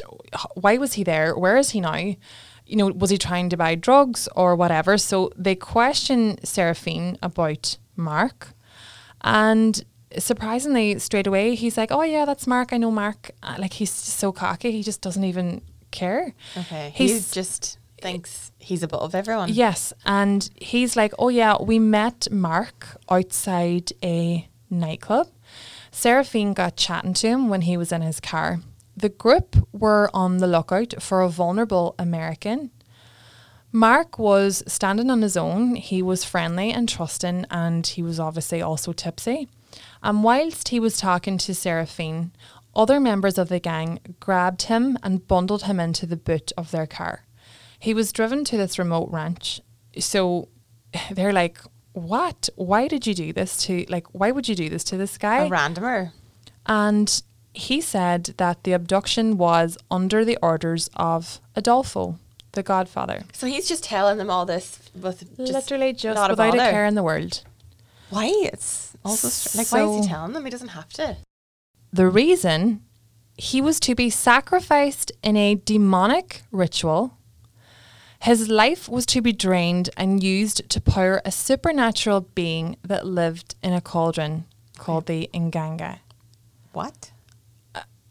Why 0.53 0.77
was 0.77 0.93
he 0.93 1.03
there? 1.03 1.35
Where 1.35 1.57
is 1.57 1.71
he 1.71 1.81
now? 1.81 1.95
You 1.95 2.75
know, 2.75 2.87
was 2.87 3.09
he 3.09 3.17
trying 3.17 3.49
to 3.49 3.57
buy 3.57 3.73
drugs 3.75 4.29
or 4.35 4.55
whatever? 4.55 4.97
So 4.99 5.31
they 5.35 5.55
question 5.55 6.37
Seraphine 6.43 7.17
about 7.23 7.77
Mark. 7.95 8.53
And 9.21 9.83
surprisingly, 10.17 10.99
straight 10.99 11.25
away, 11.27 11.55
he's 11.55 11.75
like, 11.77 11.91
oh, 11.91 12.03
yeah, 12.03 12.25
that's 12.25 12.45
Mark. 12.45 12.71
I 12.71 12.77
know 12.77 12.91
Mark. 12.91 13.31
Uh, 13.41 13.55
Like, 13.57 13.73
he's 13.73 13.89
just 13.91 14.17
so 14.19 14.31
cocky. 14.31 14.71
He 14.71 14.83
just 14.83 15.01
doesn't 15.01 15.23
even 15.23 15.61
care. 15.91 16.35
Okay, 16.55 16.91
he 16.93 17.07
He's- 17.07 17.31
just 17.31 17.79
thinks 18.01 18.51
he's 18.59 18.83
above 18.83 19.15
everyone. 19.15 19.49
Yes, 19.51 19.91
and 20.05 20.47
he's 20.57 20.95
like, 20.95 21.13
"Oh 21.17 21.29
yeah, 21.29 21.55
we 21.59 21.79
met 21.79 22.27
Mark 22.29 22.97
outside 23.09 23.93
a 24.03 24.47
nightclub. 24.69 25.27
Seraphine 25.95 26.53
got 26.53 26.75
chatting 26.75 27.13
to 27.13 27.27
him 27.29 27.47
when 27.47 27.61
he 27.61 27.77
was 27.77 27.93
in 27.93 28.01
his 28.01 28.19
car. 28.19 28.59
The 28.97 29.07
group 29.07 29.55
were 29.71 30.09
on 30.13 30.37
the 30.37 30.45
lookout 30.45 31.01
for 31.01 31.21
a 31.21 31.29
vulnerable 31.29 31.95
American. 31.97 32.71
Mark 33.71 34.19
was 34.19 34.61
standing 34.67 35.09
on 35.09 35.21
his 35.21 35.37
own. 35.37 35.75
He 35.75 36.01
was 36.01 36.25
friendly 36.25 36.69
and 36.69 36.89
trusting, 36.89 37.45
and 37.49 37.87
he 37.87 38.03
was 38.03 38.19
obviously 38.19 38.61
also 38.61 38.91
tipsy. 38.91 39.47
And 40.03 40.21
whilst 40.21 40.67
he 40.67 40.81
was 40.81 40.97
talking 40.97 41.37
to 41.37 41.55
Seraphine, 41.55 42.33
other 42.75 42.99
members 42.99 43.37
of 43.37 43.47
the 43.47 43.61
gang 43.61 43.99
grabbed 44.19 44.63
him 44.63 44.99
and 45.01 45.25
bundled 45.25 45.63
him 45.63 45.79
into 45.79 46.05
the 46.05 46.17
boot 46.17 46.51
of 46.57 46.71
their 46.71 46.87
car. 46.87 47.23
He 47.79 47.93
was 47.93 48.11
driven 48.11 48.43
to 48.45 48.57
this 48.57 48.77
remote 48.77 49.09
ranch. 49.13 49.61
So 49.97 50.49
they're 51.09 51.31
like, 51.31 51.57
What? 51.95 52.49
Why 52.55 52.87
did 52.87 53.07
you 53.07 53.13
do 53.13 53.31
this 53.31 53.57
to, 53.65 53.85
like, 53.89 54.05
why 54.13 54.31
would 54.31 54.47
you 54.49 54.55
do 54.55 54.69
this 54.69 54.83
to 54.85 54.97
this 54.97 55.17
guy? 55.17 55.45
A 55.45 55.49
randomer. 55.49 56.11
And 56.65 57.21
he 57.53 57.79
said 57.79 58.33
that 58.37 58.63
the 58.63 58.73
abduction 58.73 59.37
was 59.37 59.77
under 59.89 60.25
the 60.25 60.37
orders 60.41 60.89
of 60.95 61.39
Adolfo, 61.55 62.19
the 62.51 62.63
godfather. 62.63 63.23
So 63.31 63.47
he's 63.47 63.67
just 63.67 63.83
telling 63.85 64.17
them 64.17 64.29
all 64.29 64.45
this 64.45 64.79
with 64.93 65.37
just 65.37 65.53
Literally 65.53 65.93
just 65.93 66.15
not 66.15 66.31
a 66.31 66.33
without 66.33 66.53
a, 66.53 66.57
bother. 66.57 66.71
care 66.71 66.85
in 66.85 66.95
the 66.95 67.03
world. 67.03 67.43
Why? 68.09 68.25
It's 68.51 68.95
also 69.05 69.29
str- 69.29 69.57
like 69.57 69.71
why 69.71 69.83
is 69.87 70.05
he 70.05 70.11
telling 70.11 70.33
them? 70.33 70.43
He 70.43 70.51
doesn't 70.51 70.69
have 70.69 70.89
to. 70.93 71.17
The 71.93 72.07
reason 72.09 72.81
he 73.37 73.61
was 73.61 73.79
to 73.81 73.95
be 73.95 74.09
sacrificed 74.09 75.11
in 75.23 75.37
a 75.37 75.55
demonic 75.55 76.41
ritual. 76.51 77.17
His 78.25 78.49
life 78.49 78.89
was 78.89 79.05
to 79.07 79.21
be 79.21 79.33
drained 79.33 79.91
and 79.95 80.23
used 80.23 80.67
to 80.71 80.81
power 80.81 81.21
a 81.23 81.31
supernatural 81.31 82.21
being 82.21 82.75
that 82.83 83.05
lived 83.05 83.53
in 83.61 83.71
a 83.71 83.81
cauldron 83.81 84.45
called 84.79 85.05
the 85.05 85.29
Inganga. 85.31 85.99
What? 86.73 87.11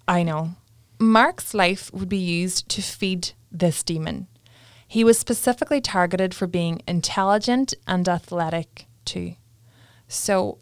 I 0.07 0.23
know. 0.23 0.55
Mark's 1.01 1.53
life 1.53 1.93
would 1.93 2.09
be 2.09 2.17
used 2.17 2.69
to 2.69 2.81
feed 2.81 3.33
this 3.51 3.83
demon. 3.83 4.29
He 4.87 5.03
was 5.03 5.19
specifically 5.19 5.81
targeted 5.81 6.33
for 6.33 6.47
being 6.47 6.83
intelligent 6.87 7.75
and 7.85 8.09
athletic 8.09 8.87
too. 9.05 9.35
So, 10.07 10.59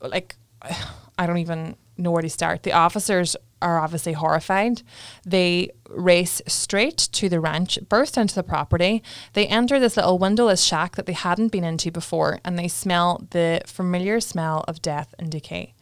like, 0.00 0.36
I 1.18 1.26
don't 1.26 1.36
even 1.36 1.76
know 1.98 2.12
where 2.12 2.22
to 2.22 2.30
start. 2.30 2.62
The 2.62 2.72
officers 2.72 3.36
are 3.62 3.80
obviously 3.80 4.12
horrified. 4.12 4.82
They 5.24 5.70
race 5.88 6.40
straight 6.46 6.98
to 7.12 7.28
the 7.28 7.40
ranch, 7.40 7.78
burst 7.88 8.16
into 8.16 8.34
the 8.34 8.42
property. 8.42 9.02
They 9.32 9.46
enter 9.46 9.78
this 9.78 9.96
little 9.96 10.18
windowless 10.18 10.62
shack 10.62 10.96
that 10.96 11.06
they 11.06 11.12
hadn't 11.12 11.52
been 11.52 11.64
into 11.64 11.90
before, 11.90 12.40
and 12.44 12.58
they 12.58 12.68
smell 12.68 13.26
the 13.30 13.62
familiar 13.66 14.20
smell 14.20 14.64
of 14.68 14.82
death 14.82 15.14
and 15.18 15.30
decay. 15.30 15.74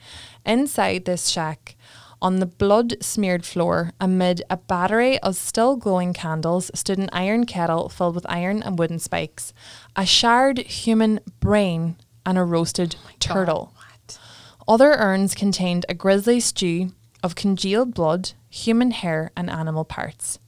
Inside 0.45 1.05
this 1.05 1.29
shack, 1.29 1.77
on 2.21 2.41
the 2.41 2.47
blood 2.47 2.97
smeared 3.01 3.45
floor, 3.45 3.93
amid 4.01 4.43
a 4.51 4.57
battery 4.57 5.19
of 5.21 5.37
still 5.37 5.77
glowing 5.77 6.13
candles, 6.13 6.71
stood 6.75 6.99
an 6.99 7.09
iron 7.13 7.47
kettle 7.47 7.89
filled 7.89 8.17
with 8.17 8.27
iron 8.29 8.63
and 8.63 8.79
wooden 8.79 8.99
spikes, 8.99 9.53
a 9.95 10.05
charred 10.05 10.59
human 10.59 11.21
brain, 11.39 11.97
and 12.27 12.37
a 12.37 12.43
roasted 12.43 12.97
oh 13.07 13.11
turtle. 13.21 13.73
What? 13.77 14.19
Other 14.67 14.93
urns 14.95 15.35
contained 15.35 15.87
a 15.89 15.95
grisly 15.95 16.41
stew 16.41 16.91
of 17.23 17.35
congealed 17.35 17.95
blood, 17.95 18.33
human 18.49 18.91
hair, 18.93 19.31
and 19.37 19.51
animal 19.51 19.85
parts. 19.85 20.39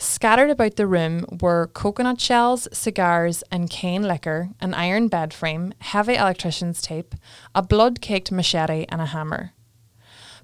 Scattered 0.00 0.50
about 0.50 0.76
the 0.76 0.86
room 0.86 1.24
were 1.40 1.66
coconut 1.74 2.20
shells, 2.20 2.68
cigars, 2.72 3.42
and 3.50 3.68
cane 3.68 4.04
liquor, 4.04 4.50
an 4.60 4.72
iron 4.74 5.08
bed 5.08 5.34
frame, 5.34 5.74
heavy 5.80 6.14
electrician's 6.14 6.80
tape, 6.80 7.16
a 7.54 7.62
blood 7.62 8.00
caked 8.00 8.30
machete, 8.30 8.86
and 8.88 9.00
a 9.00 9.06
hammer. 9.06 9.52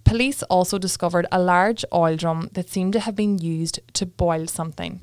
Police 0.02 0.42
also 0.44 0.76
discovered 0.76 1.26
a 1.30 1.40
large 1.40 1.84
oil 1.94 2.16
drum 2.16 2.50
that 2.52 2.68
seemed 2.68 2.92
to 2.94 3.00
have 3.00 3.14
been 3.14 3.38
used 3.38 3.78
to 3.94 4.04
boil 4.06 4.46
something. 4.48 5.00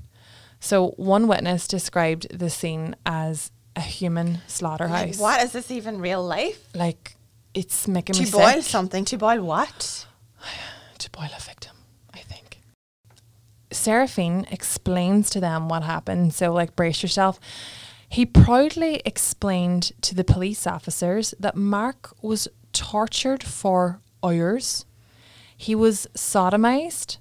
So, 0.59 0.89
one 0.97 1.27
witness 1.27 1.67
described 1.67 2.37
the 2.37 2.49
scene 2.49 2.95
as 3.05 3.51
a 3.75 3.81
human 3.81 4.33
Like, 4.33 4.41
slaughterhouse. 4.47 5.17
what 5.17 5.41
is 5.41 5.53
this 5.53 5.71
even 5.71 5.99
real 6.01 6.23
life? 6.23 6.67
Like, 6.75 7.15
it's 7.53 7.87
making 7.87 8.19
me 8.19 8.25
To 8.25 8.31
boil 8.31 8.51
sick. 8.61 8.63
something. 8.63 9.05
To 9.05 9.17
boil 9.17 9.41
what? 9.43 10.05
to 10.97 11.09
boil 11.11 11.29
a 11.35 11.41
victim, 11.41 11.75
I 12.13 12.19
think. 12.19 12.61
Seraphine 13.71 14.45
explains 14.51 15.29
to 15.31 15.39
them 15.39 15.69
what 15.69 15.83
happened. 15.83 16.33
So, 16.33 16.51
like, 16.51 16.75
brace 16.75 17.01
yourself. 17.01 17.39
He 18.09 18.25
proudly 18.25 19.01
explained 19.05 19.93
to 20.01 20.13
the 20.13 20.25
police 20.25 20.67
officers 20.67 21.33
that 21.39 21.55
Mark 21.55 22.13
was 22.21 22.49
tortured 22.73 23.41
for 23.41 24.01
hours. 24.21 24.85
He 25.55 25.75
was 25.75 26.07
sodomized. 26.13 27.17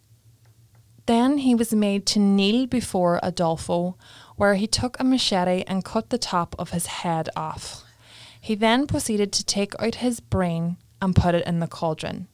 Then 1.06 1.38
he 1.38 1.54
was 1.54 1.72
made 1.72 2.06
to 2.06 2.18
kneel 2.18 2.66
before 2.66 3.20
Adolfo, 3.22 3.96
where 4.36 4.54
he 4.54 4.66
took 4.66 4.98
a 4.98 5.04
machete 5.04 5.62
and 5.66 5.84
cut 5.84 6.10
the 6.10 6.18
top 6.18 6.56
of 6.58 6.70
his 6.70 6.86
head 6.86 7.28
off. 7.36 7.84
He 8.40 8.54
then 8.54 8.86
proceeded 8.86 9.32
to 9.34 9.44
take 9.44 9.74
out 9.78 9.96
his 9.96 10.18
brain 10.18 10.76
and 11.00 11.14
put 11.14 11.34
it 11.34 11.46
in 11.46 11.60
the 11.60 11.66
cauldron. 11.66 12.26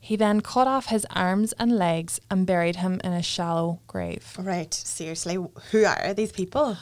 He 0.00 0.16
then 0.16 0.40
cut 0.40 0.66
off 0.66 0.86
his 0.86 1.06
arms 1.10 1.52
and 1.58 1.76
legs 1.76 2.20
and 2.30 2.46
buried 2.46 2.76
him 2.76 3.00
in 3.04 3.12
a 3.12 3.22
shallow 3.22 3.80
grave. 3.86 4.34
Right. 4.38 4.72
Seriously, 4.72 5.34
who 5.70 5.84
are 5.84 6.14
these 6.14 6.32
people? 6.32 6.78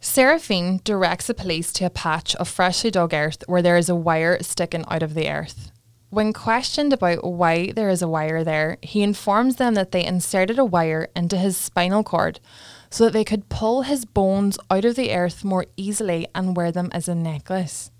Seraphine 0.00 0.80
directs 0.82 1.26
the 1.26 1.34
police 1.34 1.72
to 1.74 1.84
a 1.84 1.90
patch 1.90 2.34
of 2.36 2.48
freshly 2.48 2.90
dug 2.90 3.12
earth 3.12 3.44
where 3.46 3.62
there 3.62 3.76
is 3.76 3.88
a 3.88 3.94
wire 3.94 4.42
sticking 4.42 4.84
out 4.88 5.02
of 5.02 5.14
the 5.14 5.28
earth. 5.28 5.70
When 6.10 6.32
questioned 6.32 6.92
about 6.92 7.24
why 7.24 7.72
there 7.72 7.88
is 7.88 8.00
a 8.00 8.08
wire 8.08 8.44
there, 8.44 8.78
he 8.80 9.02
informs 9.02 9.56
them 9.56 9.74
that 9.74 9.90
they 9.92 10.04
inserted 10.04 10.58
a 10.58 10.64
wire 10.64 11.08
into 11.14 11.36
his 11.36 11.56
spinal 11.56 12.04
cord 12.04 12.40
so 12.88 13.04
that 13.04 13.12
they 13.12 13.24
could 13.24 13.48
pull 13.48 13.82
his 13.82 14.04
bones 14.04 14.58
out 14.70 14.84
of 14.84 14.94
the 14.94 15.12
earth 15.12 15.44
more 15.44 15.66
easily 15.76 16.26
and 16.34 16.56
wear 16.56 16.70
them 16.70 16.88
as 16.92 17.08
a 17.08 17.14
necklace. 17.14 17.90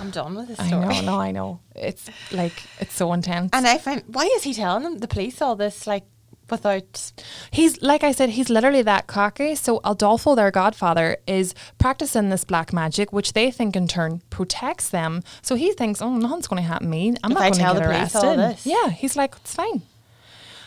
I'm 0.00 0.10
done 0.10 0.34
with 0.34 0.48
this 0.48 0.60
I 0.60 0.70
know, 0.70 1.00
no, 1.02 1.20
I 1.20 1.32
know. 1.32 1.60
It's 1.74 2.08
like 2.32 2.62
it's 2.80 2.94
so 2.94 3.12
intense. 3.12 3.50
And 3.52 3.66
I 3.66 3.78
find 3.78 4.02
why 4.06 4.24
is 4.36 4.44
he 4.44 4.54
telling 4.54 4.82
them 4.84 4.98
the 4.98 5.08
police 5.08 5.42
all 5.42 5.56
this 5.56 5.86
like 5.86 6.04
without 6.50 7.12
He's 7.50 7.80
like 7.82 8.04
I 8.04 8.12
said, 8.12 8.30
he's 8.30 8.48
literally 8.48 8.82
that 8.82 9.06
cocky. 9.06 9.54
So 9.54 9.80
Adolfo, 9.84 10.34
their 10.34 10.50
godfather, 10.50 11.16
is 11.26 11.54
practicing 11.78 12.30
this 12.30 12.44
black 12.44 12.72
magic, 12.72 13.12
which 13.12 13.32
they 13.32 13.50
think 13.50 13.74
in 13.74 13.88
turn 13.88 14.22
protects 14.30 14.88
them. 14.90 15.22
So 15.42 15.54
he 15.56 15.72
thinks, 15.72 16.00
oh, 16.00 16.14
nothing's 16.16 16.46
going 16.46 16.62
to 16.62 16.68
happen 16.68 16.86
to 16.86 16.90
me. 16.90 17.14
I'm 17.24 17.32
If 17.32 17.38
not 17.38 17.40
going 17.40 17.52
to 17.54 17.58
tell 17.58 17.74
get 17.74 17.80
the 17.80 17.86
police 17.86 18.14
arrested. 18.14 18.24
all 18.24 18.36
this. 18.36 18.66
Yeah, 18.66 18.90
he's 18.90 19.16
like, 19.16 19.34
it's 19.36 19.54
fine. 19.54 19.82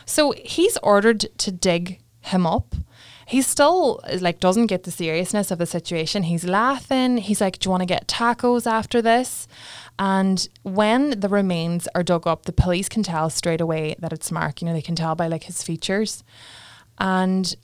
So 0.04 0.32
he's 0.32 0.76
ordered 0.82 1.20
to 1.38 1.50
dig 1.52 2.00
him 2.20 2.46
up. 2.46 2.74
He 3.30 3.42
still 3.42 4.00
like 4.20 4.40
doesn't 4.40 4.66
get 4.66 4.82
the 4.82 4.90
seriousness 4.90 5.52
of 5.52 5.58
the 5.58 5.66
situation. 5.66 6.24
He's 6.24 6.44
laughing. 6.44 7.18
He's 7.18 7.40
like, 7.40 7.60
"Do 7.60 7.68
you 7.68 7.70
want 7.70 7.82
to 7.82 7.86
get 7.86 8.08
tacos 8.08 8.66
after 8.66 9.00
this?" 9.00 9.46
And 10.00 10.48
when 10.62 11.20
the 11.20 11.28
remains 11.28 11.86
are 11.94 12.02
dug 12.02 12.26
up, 12.26 12.46
the 12.46 12.52
police 12.52 12.88
can 12.88 13.04
tell 13.04 13.30
straight 13.30 13.60
away 13.60 13.94
that 14.00 14.12
it's 14.12 14.32
Mark. 14.32 14.60
You 14.60 14.66
know, 14.66 14.74
they 14.74 14.82
can 14.82 14.96
tell 14.96 15.14
by 15.14 15.28
like 15.28 15.44
his 15.44 15.62
features. 15.62 16.24
And 16.98 17.54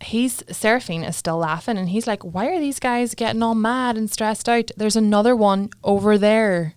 he's 0.00 0.44
Seraphine 0.50 1.02
is 1.02 1.16
still 1.16 1.38
laughing 1.38 1.76
and 1.76 1.88
he's 1.88 2.06
like, 2.06 2.22
Why 2.22 2.46
are 2.46 2.60
these 2.60 2.78
guys 2.78 3.14
getting 3.14 3.42
all 3.42 3.56
mad 3.56 3.96
and 3.96 4.08
stressed 4.10 4.48
out? 4.48 4.70
There's 4.76 4.96
another 4.96 5.34
one 5.34 5.70
over 5.82 6.16
there. 6.16 6.74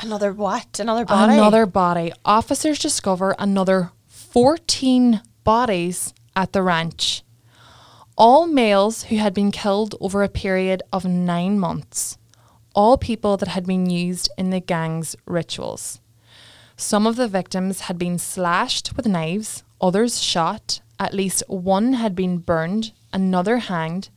Another 0.00 0.32
what? 0.32 0.80
Another 0.80 1.04
body? 1.04 1.34
Another 1.34 1.66
body. 1.66 2.12
Officers 2.24 2.80
discover 2.80 3.36
another 3.38 3.92
14 4.08 5.22
bodies 5.44 6.12
at 6.36 6.52
the 6.52 6.62
ranch. 6.62 7.24
All 8.16 8.46
males 8.46 9.04
who 9.04 9.16
had 9.16 9.34
been 9.34 9.50
killed 9.50 9.94
over 10.00 10.22
a 10.22 10.28
period 10.28 10.82
of 10.92 11.04
nine 11.04 11.58
months. 11.58 12.18
All 12.74 12.96
people 12.96 13.36
that 13.38 13.48
had 13.48 13.66
been 13.66 13.90
used 13.90 14.30
in 14.38 14.50
the 14.50 14.60
gang's 14.60 15.16
rituals. 15.26 16.00
Some 16.76 17.06
of 17.06 17.16
the 17.16 17.26
victims 17.26 17.80
had 17.80 17.98
been 17.98 18.18
slashed 18.18 18.96
with 18.96 19.06
knives, 19.06 19.64
others 19.80 20.22
shot, 20.22 20.80
at 21.00 21.14
least 21.14 21.42
one 21.46 21.94
had 21.94 22.14
been 22.14 22.38
burned, 22.38 22.92
another 23.12 23.58
hanged. 23.58 24.10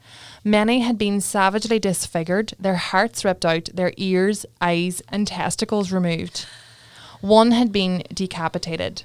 Many 0.44 0.82
had 0.82 0.98
been 0.98 1.22
savagely 1.22 1.80
disfigured, 1.80 2.54
their 2.60 2.76
hearts 2.76 3.24
ripped 3.24 3.46
out, 3.46 3.70
their 3.74 3.94
ears, 3.96 4.46
eyes, 4.62 5.02
and 5.10 5.26
testicles 5.26 5.92
removed. 5.92 6.46
One 7.22 7.52
had 7.52 7.72
been 7.72 8.04
decapitated. 8.14 9.04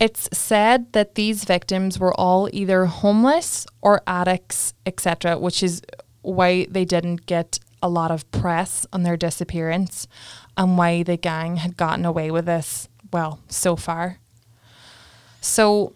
It's 0.00 0.28
said 0.32 0.92
that 0.92 1.16
these 1.16 1.44
victims 1.44 1.98
were 1.98 2.14
all 2.14 2.48
either 2.52 2.86
homeless 2.86 3.66
or 3.82 4.02
addicts, 4.06 4.74
etc., 4.86 5.38
which 5.38 5.62
is 5.62 5.82
why 6.22 6.66
they 6.70 6.84
didn't 6.84 7.26
get 7.26 7.58
a 7.82 7.88
lot 7.88 8.10
of 8.10 8.30
press 8.30 8.86
on 8.92 9.02
their 9.02 9.16
disappearance 9.16 10.06
and 10.56 10.78
why 10.78 11.02
the 11.02 11.16
gang 11.16 11.56
had 11.56 11.76
gotten 11.76 12.04
away 12.04 12.30
with 12.30 12.46
this, 12.46 12.88
well, 13.12 13.40
so 13.48 13.76
far. 13.76 14.18
So 15.40 15.94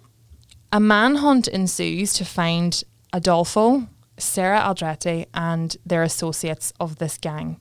a 0.72 0.80
manhunt 0.80 1.48
ensues 1.48 2.14
to 2.14 2.24
find 2.24 2.82
Adolfo, 3.12 3.88
Sarah 4.16 4.60
Aldrete, 4.60 5.26
and 5.34 5.76
their 5.84 6.02
associates 6.02 6.72
of 6.80 6.96
this 6.96 7.18
gang. 7.18 7.60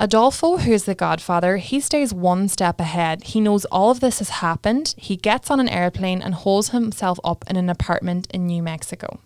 Adolfo, 0.00 0.58
who 0.58 0.72
is 0.72 0.84
the 0.84 0.94
godfather, 0.94 1.56
he 1.56 1.80
stays 1.80 2.14
one 2.14 2.46
step 2.46 2.78
ahead. 2.78 3.24
He 3.24 3.40
knows 3.40 3.64
all 3.64 3.90
of 3.90 3.98
this 3.98 4.20
has 4.20 4.28
happened. 4.28 4.94
He 4.96 5.16
gets 5.16 5.50
on 5.50 5.58
an 5.58 5.68
airplane 5.68 6.22
and 6.22 6.34
holds 6.34 6.68
himself 6.68 7.18
up 7.24 7.44
in 7.50 7.56
an 7.56 7.68
apartment 7.68 8.28
in 8.32 8.46
New 8.46 8.62
Mexico. 8.62 9.18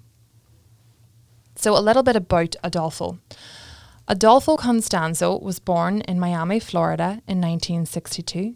So, 1.56 1.76
a 1.76 1.80
little 1.80 2.02
bit 2.02 2.16
about 2.16 2.56
Adolfo. 2.64 3.18
Adolfo 4.08 4.56
Constanzo 4.56 5.40
was 5.42 5.58
born 5.58 6.00
in 6.02 6.18
Miami, 6.18 6.58
Florida 6.58 7.20
in 7.28 7.38
1962. 7.40 8.54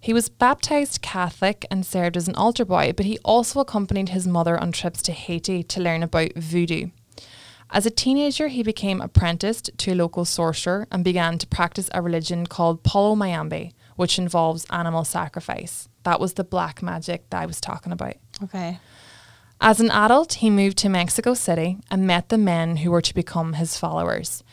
He 0.00 0.12
was 0.14 0.30
baptized 0.30 1.02
Catholic 1.02 1.66
and 1.70 1.84
served 1.84 2.16
as 2.16 2.28
an 2.28 2.34
altar 2.34 2.64
boy, 2.64 2.94
but 2.96 3.06
he 3.06 3.18
also 3.18 3.60
accompanied 3.60 4.08
his 4.08 4.26
mother 4.26 4.58
on 4.58 4.72
trips 4.72 5.02
to 5.02 5.12
Haiti 5.12 5.62
to 5.64 5.80
learn 5.80 6.02
about 6.02 6.34
voodoo. 6.34 6.88
As 7.74 7.86
a 7.86 7.90
teenager, 7.90 8.48
he 8.48 8.62
became 8.62 9.00
apprenticed 9.00 9.70
to 9.78 9.92
a 9.92 9.94
local 9.94 10.26
sorcerer 10.26 10.86
and 10.92 11.02
began 11.02 11.38
to 11.38 11.46
practice 11.46 11.88
a 11.94 12.02
religion 12.02 12.46
called 12.46 12.82
Palo 12.82 13.16
Mayombe, 13.16 13.72
which 13.96 14.18
involves 14.18 14.66
animal 14.68 15.04
sacrifice. 15.04 15.88
That 16.02 16.20
was 16.20 16.34
the 16.34 16.44
black 16.44 16.82
magic 16.82 17.30
that 17.30 17.40
I 17.40 17.46
was 17.46 17.62
talking 17.62 17.92
about. 17.92 18.16
Okay. 18.44 18.78
As 19.58 19.80
an 19.80 19.90
adult, 19.90 20.34
he 20.34 20.50
moved 20.50 20.76
to 20.78 20.90
Mexico 20.90 21.32
City 21.32 21.78
and 21.90 22.06
met 22.06 22.28
the 22.28 22.36
men 22.36 22.78
who 22.78 22.90
were 22.90 23.00
to 23.00 23.14
become 23.14 23.54
his 23.54 23.78
followers 23.78 24.44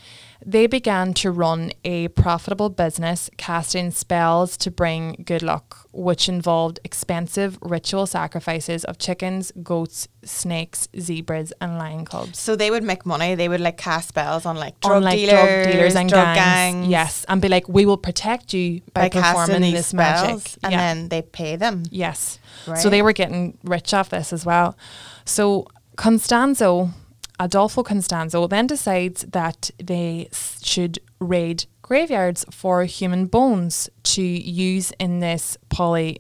they 0.46 0.68
began 0.68 1.14
to 1.16 1.32
run 1.32 1.72
a 1.84 2.08
profitable 2.10 2.70
business 2.70 3.30
casting 3.38 3.92
spells 3.92 4.56
to 4.58 4.72
bring 4.72 5.24
good 5.26 5.44
luck, 5.44 5.88
which 5.92 6.30
involved 6.30 6.80
expensive 6.86 7.58
ritual 7.62 8.06
sacrifices 8.08 8.86
of 8.86 8.98
chickens, 8.98 9.52
goats, 9.62 10.08
snakes, 10.24 10.88
zebras, 10.98 11.52
and 11.60 11.78
lion 11.78 12.06
cubs. 12.06 12.40
So 12.40 12.56
they 12.56 12.72
would 12.72 12.84
make 12.84 13.06
money. 13.06 13.36
They 13.36 13.50
would 13.50 13.60
like 13.60 13.78
cast 13.78 14.08
spells 14.10 14.46
on 14.46 14.56
like 14.56 14.80
drug 14.80 14.98
on 14.98 15.04
like 15.04 15.18
dealers, 15.18 15.66
drug 15.66 15.74
dealers 15.74 15.96
and 15.96 16.10
drug 16.10 16.36
gangs. 16.36 16.76
gangs. 16.76 16.88
Yes, 16.88 17.26
and 17.28 17.42
be 17.42 17.50
like, 17.50 17.68
we 17.68 17.86
will 17.86 17.98
protect 17.98 18.54
you 18.54 18.82
by, 18.94 19.10
by 19.10 19.22
performing 19.22 19.62
these 19.62 19.74
this 19.74 19.88
spells, 19.88 20.28
magic. 20.32 20.58
and 20.64 20.72
Yeah. 20.72 20.78
then 20.78 21.10
they 21.10 21.22
pay 21.22 21.58
them. 21.58 21.84
Yes. 21.92 22.40
Right. 22.66 22.78
So 22.78 22.90
they 22.90 23.02
were 23.02 23.14
getting 23.14 23.58
rich 23.64 23.94
off 23.94 24.10
this 24.10 24.32
as 24.32 24.46
well. 24.46 24.78
So 25.26 25.68
Constanzo, 25.98 26.92
Adolfo 27.40 27.84
Constanzo, 27.84 28.50
then 28.50 28.68
decides 28.68 29.24
that 29.24 29.72
they 29.82 30.30
should 30.62 31.00
raid 31.20 31.66
graveyards 31.82 32.46
for 32.52 32.84
human 32.84 33.26
bones 33.26 33.90
to 34.04 34.22
use 34.22 34.92
in 35.00 35.20
this 35.20 35.58
Palo 35.70 36.14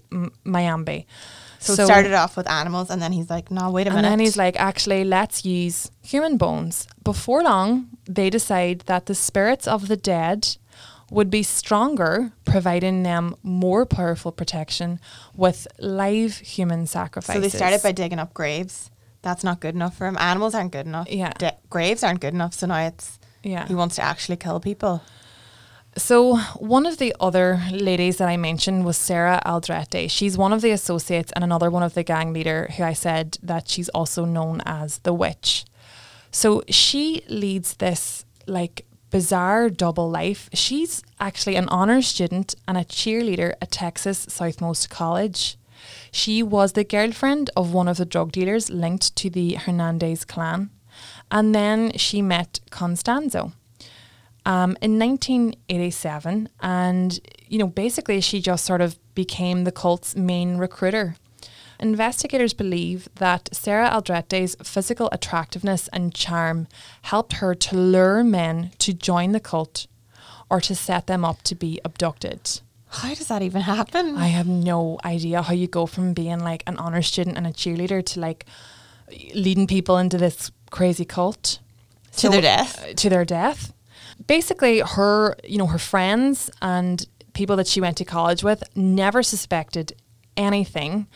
Mayombe. 0.43 1.05
So, 1.61 1.73
it 1.73 1.85
started 1.85 2.13
off 2.13 2.37
with 2.37 2.49
animals, 2.49 2.89
and 2.89 3.01
then 3.01 3.11
he's 3.11 3.29
like, 3.29 3.51
"No, 3.51 3.69
wait 3.69 3.85
a 3.85 3.89
and 3.89 3.97
minute." 3.97 4.07
And 4.07 4.19
then 4.19 4.25
he's 4.25 4.37
like, 4.37 4.57
actually, 4.57 5.03
let's 5.03 5.43
use 5.43 5.91
human 6.01 6.37
bones. 6.37 6.87
Before 7.03 7.43
long, 7.43 7.89
they 8.05 8.29
decide 8.29 8.83
that 8.85 9.07
the 9.07 9.15
spirits 9.15 9.67
of 9.67 9.89
the 9.89 9.97
dead 9.97 10.55
would 11.11 11.29
be 11.29 11.43
stronger, 11.43 12.31
providing 12.45 13.03
them 13.03 13.35
more 13.43 13.85
powerful 13.85 14.31
protection 14.31 14.99
with 15.35 15.67
live 15.79 16.37
human 16.37 16.85
sacrifices. 16.87 17.35
So 17.35 17.41
they 17.41 17.49
started 17.49 17.83
by 17.83 17.91
digging 17.91 18.19
up 18.19 18.33
graves. 18.33 18.89
That's 19.21 19.43
not 19.43 19.59
good 19.59 19.75
enough 19.75 19.97
for 19.97 20.07
him. 20.07 20.17
Animals 20.17 20.55
aren't 20.55 20.71
good 20.71 20.85
enough. 20.85 21.09
Yeah. 21.09 21.33
De- 21.33 21.57
graves 21.69 22.03
aren't 22.03 22.21
good 22.21 22.33
enough. 22.33 22.53
So 22.53 22.67
now 22.67 22.87
it's 22.87 23.19
yeah. 23.43 23.67
he 23.67 23.75
wants 23.75 23.95
to 23.95 24.01
actually 24.01 24.37
kill 24.37 24.59
people. 24.59 25.01
So 25.97 26.37
one 26.57 26.85
of 26.85 26.97
the 26.97 27.15
other 27.19 27.61
ladies 27.71 28.17
that 28.17 28.29
I 28.29 28.37
mentioned 28.37 28.85
was 28.85 28.95
Sarah 28.95 29.41
Aldrete. 29.45 30.09
She's 30.09 30.37
one 30.37 30.53
of 30.53 30.61
the 30.61 30.71
associates 30.71 31.31
and 31.33 31.43
another 31.43 31.69
one 31.69 31.83
of 31.83 31.93
the 31.93 32.03
gang 32.03 32.31
leader 32.31 32.69
who 32.77 32.83
I 32.83 32.93
said 32.93 33.37
that 33.43 33.67
she's 33.67 33.89
also 33.89 34.23
known 34.23 34.61
as 34.65 34.99
the 34.99 35.13
witch. 35.13 35.65
So 36.31 36.63
she 36.69 37.23
leads 37.27 37.75
this 37.75 38.23
like 38.47 38.85
bizarre 39.09 39.69
double 39.69 40.09
life. 40.09 40.49
She's 40.53 41.01
actually 41.19 41.55
an 41.55 41.67
honor 41.69 42.01
student 42.01 42.55
and 42.67 42.77
a 42.77 42.85
cheerleader 42.85 43.53
at 43.61 43.71
Texas 43.71 44.27
Southmost 44.27 44.89
College. 44.89 45.57
She 46.11 46.43
was 46.43 46.73
the 46.73 46.83
girlfriend 46.83 47.49
of 47.55 47.73
one 47.73 47.87
of 47.87 47.97
the 47.97 48.05
drug 48.05 48.31
dealers 48.31 48.69
linked 48.69 49.15
to 49.17 49.29
the 49.29 49.55
Hernandez 49.55 50.25
clan. 50.25 50.69
And 51.31 51.53
then 51.53 51.91
she 51.97 52.21
met 52.21 52.59
Constanzo 52.71 53.53
um, 54.45 54.77
in 54.81 54.97
1987. 54.99 56.49
And, 56.61 57.19
you 57.47 57.59
know, 57.59 57.67
basically 57.67 58.21
she 58.21 58.41
just 58.41 58.65
sort 58.65 58.81
of 58.81 58.97
became 59.15 59.63
the 59.63 59.71
cult's 59.71 60.15
main 60.15 60.57
recruiter. 60.57 61.15
Investigators 61.79 62.53
believe 62.53 63.07
that 63.15 63.49
Sarah 63.53 63.89
Aldrete's 63.89 64.55
physical 64.63 65.07
attractiveness 65.13 65.87
and 65.93 66.13
charm 66.13 66.67
helped 67.03 67.33
her 67.33 67.55
to 67.55 67.77
lure 67.77 68.23
men 68.23 68.71
to 68.79 68.93
join 68.93 69.31
the 69.31 69.39
cult 69.39 69.87
or 70.49 70.59
to 70.59 70.75
set 70.75 71.07
them 71.07 71.23
up 71.23 71.41
to 71.43 71.55
be 71.55 71.79
abducted. 71.85 72.59
How 72.89 73.13
does 73.13 73.27
that 73.27 73.41
even 73.41 73.61
happen? 73.61 74.17
I 74.17 74.27
have 74.27 74.47
no 74.47 74.97
idea 75.05 75.41
how 75.41 75.53
you 75.53 75.67
go 75.67 75.85
from 75.85 76.13
being 76.13 76.39
like 76.39 76.63
an 76.67 76.77
honor 76.77 77.01
student 77.01 77.37
and 77.37 77.45
a 77.45 77.51
cheerleader 77.51 78.03
to 78.05 78.19
like 78.19 78.45
leading 79.35 79.67
people 79.67 79.97
into 79.97 80.17
this 80.17 80.51
crazy 80.71 81.05
cult 81.05 81.59
To 82.17 82.29
their 82.29 82.41
death? 82.41 82.83
uh, 82.83 82.93
To 82.93 83.09
their 83.09 83.25
death. 83.25 83.73
Basically, 84.27 84.79
her, 84.79 85.35
you 85.43 85.57
know, 85.57 85.67
her 85.67 85.77
friends 85.79 86.49
and 86.61 87.05
people 87.33 87.55
that 87.57 87.67
she 87.67 87.79
went 87.79 87.97
to 87.97 88.05
college 88.05 88.43
with 88.43 88.63
never 88.75 89.23
suspected 89.23 89.93
anything. 90.35 91.07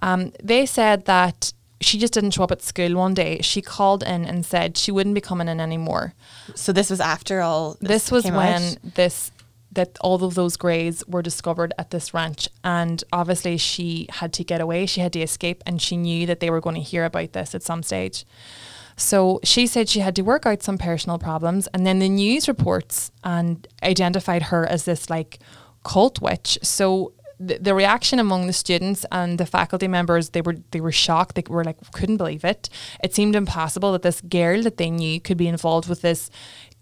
Um, 0.00 0.32
they 0.42 0.66
said 0.66 1.04
that 1.06 1.52
she 1.80 1.98
just 1.98 2.12
didn't 2.12 2.32
show 2.32 2.42
up 2.44 2.50
at 2.50 2.62
school 2.62 2.94
one 2.96 3.14
day. 3.14 3.40
She 3.42 3.62
called 3.62 4.02
in 4.02 4.24
and 4.24 4.44
said 4.44 4.76
she 4.76 4.90
wouldn't 4.90 5.14
be 5.14 5.20
coming 5.20 5.46
in 5.48 5.60
anymore. 5.60 6.14
so 6.54 6.72
this 6.72 6.90
was 6.90 7.00
after 7.00 7.40
all. 7.40 7.76
This 7.80 8.10
was 8.10 8.24
came 8.24 8.34
when 8.34 8.62
out? 8.62 8.76
this 8.94 9.30
that 9.78 9.96
all 10.00 10.24
of 10.24 10.34
those 10.34 10.56
graves 10.56 11.04
were 11.06 11.22
discovered 11.22 11.72
at 11.78 11.90
this 11.90 12.12
ranch. 12.12 12.48
And 12.64 13.04
obviously 13.12 13.56
she 13.56 14.08
had 14.10 14.32
to 14.32 14.42
get 14.42 14.60
away. 14.60 14.86
She 14.86 15.00
had 15.00 15.12
to 15.12 15.20
escape 15.20 15.62
and 15.64 15.80
she 15.80 15.96
knew 15.96 16.26
that 16.26 16.40
they 16.40 16.50
were 16.50 16.60
going 16.60 16.74
to 16.74 16.82
hear 16.82 17.04
about 17.04 17.32
this 17.32 17.54
at 17.54 17.62
some 17.62 17.84
stage. 17.84 18.26
So 18.96 19.38
she 19.44 19.68
said 19.68 19.88
she 19.88 20.00
had 20.00 20.16
to 20.16 20.22
work 20.22 20.46
out 20.46 20.64
some 20.64 20.78
personal 20.78 21.16
problems 21.16 21.68
and 21.68 21.86
then 21.86 22.00
the 22.00 22.08
news 22.08 22.48
reports 22.48 23.12
and 23.22 23.68
identified 23.80 24.42
her 24.44 24.66
as 24.66 24.84
this 24.84 25.08
like 25.08 25.38
cult 25.84 26.20
witch. 26.20 26.58
So 26.60 27.12
the, 27.38 27.58
the 27.58 27.72
reaction 27.72 28.18
among 28.18 28.48
the 28.48 28.52
students 28.52 29.06
and 29.12 29.38
the 29.38 29.46
faculty 29.46 29.86
members 29.86 30.30
they 30.30 30.40
were 30.40 30.56
they 30.72 30.80
were 30.80 30.90
shocked. 30.90 31.36
They 31.36 31.44
were 31.48 31.62
like 31.62 31.76
couldn't 31.92 32.16
believe 32.16 32.44
it. 32.44 32.68
It 33.04 33.14
seemed 33.14 33.36
impossible 33.36 33.92
that 33.92 34.02
this 34.02 34.20
girl 34.20 34.62
that 34.62 34.76
they 34.76 34.90
knew 34.90 35.20
could 35.20 35.38
be 35.38 35.46
involved 35.46 35.88
with 35.88 36.02
this 36.02 36.30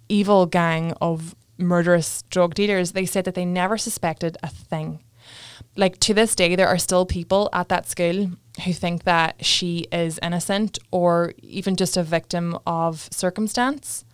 evil 0.08 0.46
gang 0.46 0.94
of 1.02 1.34
murderous 1.58 2.22
drug 2.30 2.54
dealers 2.54 2.92
they 2.92 3.06
said 3.06 3.24
that 3.24 3.34
they 3.34 3.44
never 3.44 3.78
suspected 3.78 4.36
a 4.42 4.48
thing 4.48 5.00
like 5.76 5.98
to 6.00 6.14
this 6.14 6.34
day 6.34 6.54
there 6.54 6.68
are 6.68 6.78
still 6.78 7.06
people 7.06 7.48
at 7.52 7.68
that 7.68 7.86
school 7.86 8.30
who 8.64 8.72
think 8.72 9.04
that 9.04 9.44
she 9.44 9.86
is 9.92 10.18
innocent 10.22 10.78
or 10.90 11.32
even 11.42 11.76
just 11.76 11.96
a 11.96 12.02
victim 12.02 12.58
of 12.66 13.08
circumstance. 13.12 14.04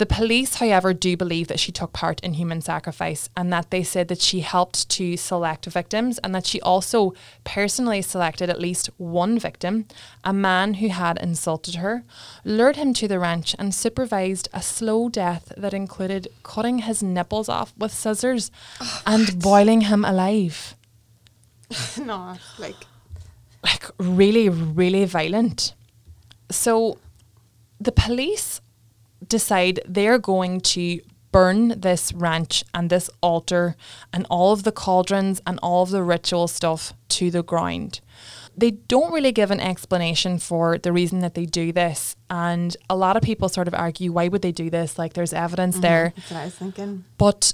The 0.00 0.06
police, 0.06 0.54
however, 0.54 0.94
do 0.94 1.14
believe 1.14 1.48
that 1.48 1.60
she 1.60 1.72
took 1.72 1.92
part 1.92 2.20
in 2.20 2.32
human 2.32 2.62
sacrifice 2.62 3.28
and 3.36 3.52
that 3.52 3.70
they 3.70 3.82
said 3.82 4.08
that 4.08 4.22
she 4.22 4.40
helped 4.40 4.88
to 4.88 5.18
select 5.18 5.66
victims 5.66 6.16
and 6.24 6.34
that 6.34 6.46
she 6.46 6.58
also 6.62 7.12
personally 7.44 8.00
selected 8.00 8.48
at 8.48 8.58
least 8.58 8.88
one 8.96 9.38
victim, 9.38 9.84
a 10.24 10.32
man 10.32 10.72
who 10.80 10.88
had 10.88 11.18
insulted 11.18 11.74
her, 11.74 12.02
lured 12.46 12.76
him 12.76 12.94
to 12.94 13.06
the 13.06 13.18
ranch, 13.18 13.54
and 13.58 13.74
supervised 13.74 14.48
a 14.54 14.62
slow 14.62 15.10
death 15.10 15.52
that 15.54 15.74
included 15.74 16.28
cutting 16.44 16.78
his 16.78 17.02
nipples 17.02 17.50
off 17.50 17.74
with 17.76 17.92
scissors 17.92 18.50
oh, 18.80 19.02
and 19.04 19.38
boiling 19.38 19.82
him 19.82 20.02
alive. 20.02 20.76
no, 22.02 22.38
like 22.58 22.86
like 23.62 23.84
really, 23.98 24.48
really 24.48 25.04
violent. 25.04 25.74
So 26.50 26.96
the 27.78 27.92
police 27.92 28.62
decide 29.26 29.80
they're 29.86 30.18
going 30.18 30.60
to 30.60 31.00
burn 31.32 31.80
this 31.80 32.12
ranch 32.12 32.64
and 32.74 32.90
this 32.90 33.08
altar 33.20 33.76
and 34.12 34.26
all 34.28 34.52
of 34.52 34.64
the 34.64 34.72
cauldrons 34.72 35.40
and 35.46 35.58
all 35.62 35.82
of 35.82 35.90
the 35.90 36.02
ritual 36.02 36.48
stuff 36.48 36.92
to 37.08 37.30
the 37.30 37.42
ground. 37.42 38.00
They 38.56 38.72
don't 38.72 39.12
really 39.12 39.32
give 39.32 39.50
an 39.50 39.60
explanation 39.60 40.38
for 40.38 40.76
the 40.76 40.92
reason 40.92 41.20
that 41.20 41.34
they 41.34 41.46
do 41.46 41.72
this. 41.72 42.16
And 42.28 42.76
a 42.90 42.96
lot 42.96 43.16
of 43.16 43.22
people 43.22 43.48
sort 43.48 43.68
of 43.68 43.74
argue, 43.74 44.12
why 44.12 44.28
would 44.28 44.42
they 44.42 44.52
do 44.52 44.70
this? 44.70 44.98
Like, 44.98 45.12
there's 45.12 45.32
evidence 45.32 45.76
mm-hmm. 45.76 45.82
there. 45.82 46.12
that's 46.16 46.30
what 46.30 46.40
I 46.40 46.44
was 46.46 46.54
thinking. 46.54 47.04
But 47.16 47.52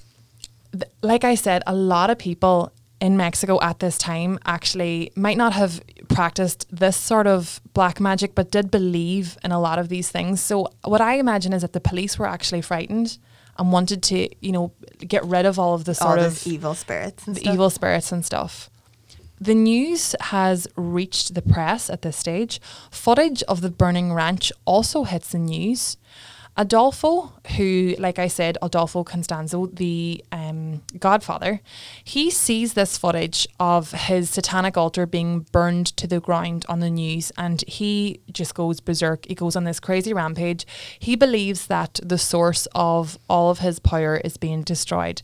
th- 0.72 0.90
like 1.02 1.22
I 1.22 1.34
said, 1.34 1.62
a 1.66 1.74
lot 1.74 2.10
of 2.10 2.18
people 2.18 2.72
in 3.00 3.16
Mexico 3.16 3.60
at 3.60 3.80
this 3.80 3.98
time 3.98 4.38
actually 4.46 5.10
might 5.14 5.36
not 5.36 5.52
have 5.52 5.82
practiced 6.08 6.66
this 6.70 6.96
sort 6.96 7.26
of 7.26 7.60
black 7.74 8.00
magic, 8.00 8.34
but 8.34 8.50
did 8.50 8.70
believe 8.70 9.36
in 9.44 9.52
a 9.52 9.60
lot 9.60 9.78
of 9.78 9.88
these 9.88 10.10
things. 10.10 10.40
So 10.40 10.68
what 10.84 11.00
I 11.00 11.18
imagine 11.18 11.52
is 11.52 11.62
that 11.62 11.72
the 11.72 11.80
police 11.80 12.18
were 12.18 12.26
actually 12.26 12.62
frightened 12.62 13.18
and 13.58 13.72
wanted 13.72 14.02
to, 14.04 14.28
you 14.40 14.52
know, 14.52 14.72
get 14.98 15.24
rid 15.24 15.46
of 15.46 15.58
all 15.58 15.74
of 15.74 15.84
the 15.84 15.94
sort 15.94 16.18
those 16.18 16.46
of 16.46 16.52
evil 16.52 16.74
spirits 16.74 17.26
and 17.26 17.36
the 17.36 17.40
stuff. 17.40 17.54
evil 17.54 17.70
spirits 17.70 18.12
and 18.12 18.24
stuff. 18.24 18.70
The 19.38 19.54
news 19.54 20.14
has 20.20 20.66
reached 20.76 21.34
the 21.34 21.42
press 21.42 21.90
at 21.90 22.00
this 22.00 22.16
stage. 22.16 22.60
Footage 22.90 23.42
of 23.42 23.60
the 23.60 23.70
burning 23.70 24.14
ranch 24.14 24.50
also 24.64 25.04
hits 25.04 25.32
the 25.32 25.38
news. 25.38 25.98
Adolfo, 26.58 27.32
who, 27.56 27.94
like 27.98 28.18
I 28.18 28.28
said, 28.28 28.56
Adolfo 28.62 29.04
Constanzo, 29.04 29.66
the 29.66 30.24
um, 30.32 30.82
godfather, 30.98 31.60
he 32.02 32.30
sees 32.30 32.72
this 32.72 32.96
footage 32.96 33.46
of 33.60 33.92
his 33.92 34.30
satanic 34.30 34.76
altar 34.76 35.04
being 35.04 35.40
burned 35.52 35.88
to 35.98 36.06
the 36.06 36.18
ground 36.18 36.64
on 36.68 36.80
the 36.80 36.88
news 36.88 37.30
and 37.36 37.62
he 37.68 38.20
just 38.32 38.54
goes 38.54 38.80
berserk. 38.80 39.26
He 39.26 39.34
goes 39.34 39.54
on 39.54 39.64
this 39.64 39.80
crazy 39.80 40.14
rampage. 40.14 40.66
He 40.98 41.14
believes 41.14 41.66
that 41.66 42.00
the 42.02 42.18
source 42.18 42.66
of 42.74 43.18
all 43.28 43.50
of 43.50 43.58
his 43.58 43.78
power 43.78 44.16
is 44.24 44.38
being 44.38 44.62
destroyed. 44.62 45.22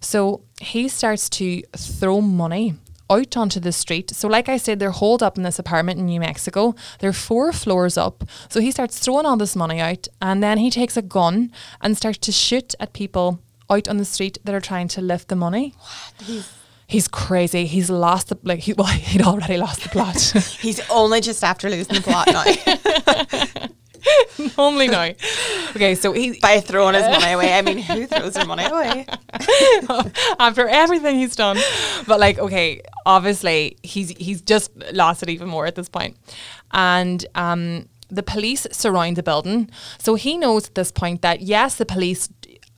So 0.00 0.42
he 0.60 0.88
starts 0.88 1.30
to 1.30 1.62
throw 1.74 2.20
money 2.20 2.74
out 3.10 3.36
onto 3.36 3.60
the 3.60 3.72
street. 3.72 4.10
So, 4.10 4.28
like 4.28 4.48
I 4.48 4.56
said, 4.56 4.78
they're 4.78 4.90
holed 4.90 5.22
up 5.22 5.36
in 5.36 5.42
this 5.42 5.58
apartment 5.58 5.98
in 5.98 6.06
New 6.06 6.20
Mexico. 6.20 6.74
They're 6.98 7.12
four 7.12 7.52
floors 7.52 7.96
up. 7.96 8.24
So 8.48 8.60
he 8.60 8.70
starts 8.70 8.98
throwing 8.98 9.26
all 9.26 9.36
this 9.36 9.56
money 9.56 9.80
out, 9.80 10.08
and 10.20 10.42
then 10.42 10.58
he 10.58 10.70
takes 10.70 10.96
a 10.96 11.02
gun 11.02 11.52
and 11.80 11.96
starts 11.96 12.18
to 12.18 12.32
shoot 12.32 12.74
at 12.80 12.92
people 12.92 13.40
out 13.70 13.88
on 13.88 13.96
the 13.96 14.04
street 14.04 14.38
that 14.44 14.54
are 14.54 14.60
trying 14.60 14.88
to 14.88 15.00
lift 15.00 15.28
the 15.28 15.36
money. 15.36 15.74
He's, 16.22 16.52
He's 16.88 17.08
crazy. 17.08 17.66
He's 17.66 17.90
lost 17.90 18.28
the 18.28 18.38
like. 18.44 18.60
He, 18.60 18.72
well, 18.78 18.86
he'd 18.86 19.22
already 19.22 19.56
lost 19.56 19.82
the 19.82 19.88
plot. 19.88 20.16
he's 20.60 20.80
only 20.90 21.20
just 21.20 21.42
after 21.42 21.68
losing 21.68 21.96
the 21.96 22.02
plot 22.02 22.28
now 22.28 23.68
Only 24.58 24.86
now. 24.86 25.10
Okay, 25.70 25.96
so 25.96 26.12
he 26.12 26.38
by 26.38 26.60
throwing 26.60 26.94
his 26.94 27.02
money 27.02 27.32
away. 27.32 27.52
I 27.54 27.62
mean, 27.62 27.78
who 27.78 28.06
throws 28.06 28.34
their 28.34 28.46
money 28.46 28.64
away? 28.64 29.04
after 30.38 30.68
everything 30.68 31.18
he's 31.18 31.34
done. 31.34 31.58
But 32.06 32.20
like, 32.20 32.38
okay, 32.38 32.82
obviously 33.06 33.78
he's 33.82 34.10
he's 34.10 34.42
just 34.42 34.70
lost 34.92 35.22
it 35.22 35.30
even 35.30 35.48
more 35.48 35.64
at 35.66 35.74
this 35.76 35.88
point. 35.88 36.16
And 36.72 37.24
um 37.34 37.88
the 38.08 38.22
police 38.22 38.66
surround 38.70 39.16
the 39.16 39.22
building. 39.22 39.68
So 39.98 40.14
he 40.14 40.36
knows 40.36 40.68
at 40.68 40.74
this 40.74 40.92
point 40.92 41.22
that 41.22 41.40
yes, 41.40 41.76
the 41.76 41.86
police 41.86 42.28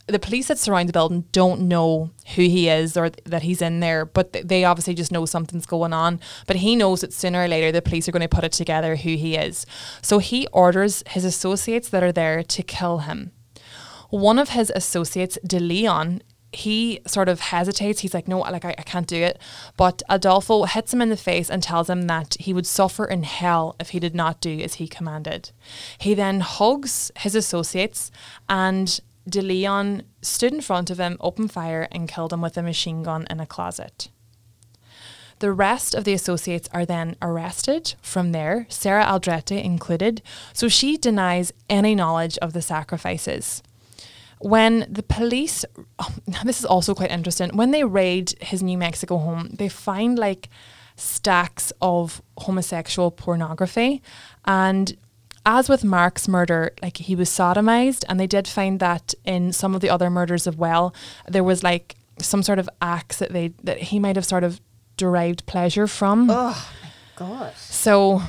the 0.07 0.19
police 0.19 0.49
that 0.49 0.59
surround 0.59 0.89
the 0.89 0.93
building 0.95 1.25
don't 1.33 1.69
know 1.69 2.11
who 2.35 2.43
he 2.43 2.69
is 2.69 2.97
or 2.97 3.11
th- 3.11 3.23
that 3.25 3.43
he's 3.43 3.61
in 3.61 3.81
there, 3.81 4.07
but 4.07 4.33
th- 4.33 4.47
they 4.47 4.65
obviously 4.65 4.95
just 4.95 5.13
know 5.13 5.27
something's 5.27 5.67
going 5.67 5.93
on. 5.93 6.19
But 6.47 6.57
he 6.57 6.77
knows 6.77 7.03
that 7.03 7.13
sooner 7.13 7.45
or 7.45 7.49
later 7.49 7.71
the 7.71 7.83
police 7.83 8.09
are 8.09 8.13
going 8.13 8.23
to 8.23 8.29
put 8.29 8.45
it 8.45 8.53
together 8.53 8.97
who 8.97 9.17
he 9.17 9.37
is. 9.37 9.67
So 10.01 10.19
he 10.19 10.47
orders 10.51 11.05
his 11.09 11.27
associates 11.27 11.91
that 11.91 12.03
are 12.03 12.13
there 12.13 12.43
to 12.43 12.63
kill 12.63 12.99
him. 13.01 13.33
One 14.09 14.39
of 14.39 14.51
his 14.51 14.73
associates, 14.75 15.37
De 15.47 15.61
Leon, 15.61 16.23
he 16.53 17.01
sort 17.07 17.29
of 17.29 17.41
hesitates. 17.41 18.01
He's 18.01 18.15
like, 18.15 18.29
no, 18.29 18.41
like 18.41 18.65
I, 18.65 18.75
I 18.79 18.83
can't 18.83 19.07
do 19.07 19.17
it. 19.17 19.39
But 19.77 20.03
Adolfo 20.09 20.65
hits 20.65 20.93
him 20.93 21.03
in 21.03 21.09
the 21.09 21.17
face 21.17 21.51
and 21.51 21.63
tells 21.63 21.91
him 21.91 22.07
that 22.07 22.37
he 22.41 22.53
would 22.53 22.67
suffer 22.67 23.05
in 23.05 23.23
hell 23.23 23.77
if 23.79 23.91
he 23.91 24.01
did 24.01 24.15
not 24.15 24.41
do 24.41 24.59
as 24.61 24.75
he 24.75 24.89
commanded. 24.89 25.51
He 25.99 26.15
then 26.15 26.41
hugs 26.41 27.11
his 27.19 27.35
associates 27.35 28.11
and 28.49 29.01
De 29.29 29.43
Leon 29.43 30.05
stood 30.23 30.55
in 30.55 30.61
front 30.63 30.91
of 30.91 30.99
him, 30.99 31.19
opened 31.21 31.53
fire, 31.53 31.87
and 31.93 32.09
killed 32.09 32.33
him 32.33 32.41
with 32.41 32.57
a 32.57 32.63
machine 32.63 33.03
gun 33.03 33.27
in 33.29 33.41
a 33.41 33.47
closet. 33.47 34.09
The 35.41 35.53
rest 35.53 35.95
of 35.95 36.05
the 36.05 36.15
associates 36.15 36.69
are 36.73 36.87
then 36.87 37.15
arrested 37.23 37.95
from 38.03 38.33
there, 38.33 38.67
Sarah 38.69 39.05
Aldrete 39.05 39.63
included, 39.63 40.23
so 40.53 40.67
she 40.67 40.97
denies 40.97 41.53
any 41.69 41.95
knowledge 41.95 42.39
of 42.39 42.55
the 42.55 42.63
sacrifices. 42.63 43.63
When 44.41 44.87
the 44.89 45.03
police, 45.03 45.65
oh, 45.99 46.15
this 46.45 46.61
is 46.61 46.65
also 46.65 46.95
quite 46.95 47.11
interesting, 47.11 47.57
when 47.57 47.71
they 47.71 47.85
raid 47.85 48.35
his 48.41 48.63
New 48.63 48.79
Mexico 48.79 49.19
home, 49.19 49.51
they 49.53 49.69
find 49.69 50.19
like 50.19 50.49
stacks 50.97 51.73
of 51.81 52.21
homosexual 52.39 53.11
pornography. 53.11 54.03
And 54.45 54.97
as 55.47 55.69
with 55.69 55.85
Mark's 55.85 56.29
murder, 56.29 56.73
like 56.83 56.99
he 56.99 57.15
was 57.15 57.31
sodomized, 57.31 58.05
and 58.09 58.19
they 58.21 58.27
did 58.27 58.47
find 58.47 58.81
that 58.81 59.15
in 59.25 59.53
some 59.53 59.75
of 59.75 59.81
the 59.81 59.91
other 59.91 60.11
murders 60.11 60.47
as 60.47 60.57
well, 60.57 60.95
there 61.27 61.45
was 61.45 61.63
like 61.63 61.97
some 62.21 62.43
sort 62.43 62.59
of 62.59 62.69
acts 62.83 63.19
that 63.19 63.33
they 63.33 63.53
that 63.63 63.79
he 63.79 63.99
might 63.99 64.17
have 64.17 64.27
sort 64.27 64.45
of 64.45 64.61
derived 64.97 65.47
pleasure 65.47 65.87
from. 65.87 66.29
Oh 66.31 66.71
my 66.83 66.91
god. 67.17 67.57
So 67.57 68.23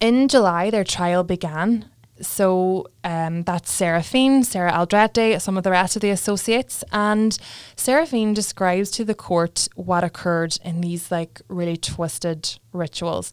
in 0.00 0.28
July, 0.28 0.70
their 0.70 0.84
trial 0.84 1.24
began. 1.24 1.86
So 2.20 2.86
um, 3.02 3.42
that's 3.42 3.72
Seraphine, 3.72 4.44
Sarah 4.44 4.72
Aldrete, 4.72 5.40
some 5.40 5.56
of 5.56 5.64
the 5.64 5.70
rest 5.70 5.96
of 5.96 6.02
the 6.02 6.10
associates. 6.10 6.84
And 6.92 7.36
Seraphine 7.76 8.34
describes 8.34 8.90
to 8.92 9.04
the 9.04 9.14
court 9.14 9.68
what 9.74 10.04
occurred 10.04 10.56
in 10.64 10.80
these 10.80 11.10
like 11.10 11.40
really 11.48 11.76
twisted 11.76 12.58
rituals. 12.72 13.32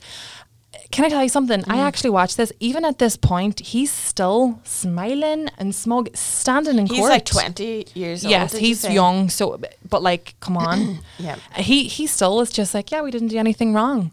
Can 0.92 1.04
I 1.06 1.10
tell 1.10 1.22
you 1.22 1.30
something? 1.30 1.64
I 1.68 1.80
actually 1.80 2.12
watched 2.12 2.38
this. 2.38 2.52
Even 2.60 2.86
at 2.86 2.98
this 2.98 3.18
point, 3.18 3.60
he's 3.60 3.92
still 3.92 4.60
smiling 4.64 5.50
and 5.58 5.76
smug, 5.76 6.16
standing 6.16 6.80
in 6.80 6.86
He's 6.86 7.00
court. 7.00 7.12
He's 7.12 7.18
like 7.18 7.26
twenty 7.26 7.86
years 7.94 8.24
old. 8.24 8.32
Yes, 8.32 8.52
did 8.52 8.62
you 8.62 8.68
he's 8.68 8.90
young. 8.90 9.30
So, 9.30 9.60
but 9.88 10.02
like, 10.02 10.36
come 10.40 10.58
on. 10.58 11.00
Yeah. 11.20 11.36
He 11.56 11.84
he 11.84 12.08
still 12.08 12.40
is 12.42 12.52
just 12.52 12.74
like, 12.74 12.90
yeah, 12.92 13.02
we 13.02 13.12
didn't 13.12 13.28
do 13.28 13.38
anything 13.38 13.74
wrong. 13.74 14.12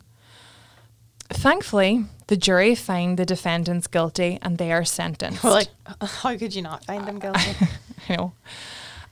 Thankfully, 1.31 2.07
the 2.29 2.37
jury 2.37 2.75
find 2.75 3.19
the 3.19 3.27
defendants 3.27 3.87
guilty 3.87 4.39
and 4.43 4.59
they 4.59 4.73
are 4.73 4.85
sentenced. 4.85 5.43
Well, 5.45 5.55
like, 5.55 5.69
how 6.01 6.37
could 6.37 6.55
you 6.55 6.63
not 6.63 6.85
find 6.85 7.07
them 7.07 7.19
guilty? 7.19 7.57
I 8.09 8.17
know. 8.17 8.33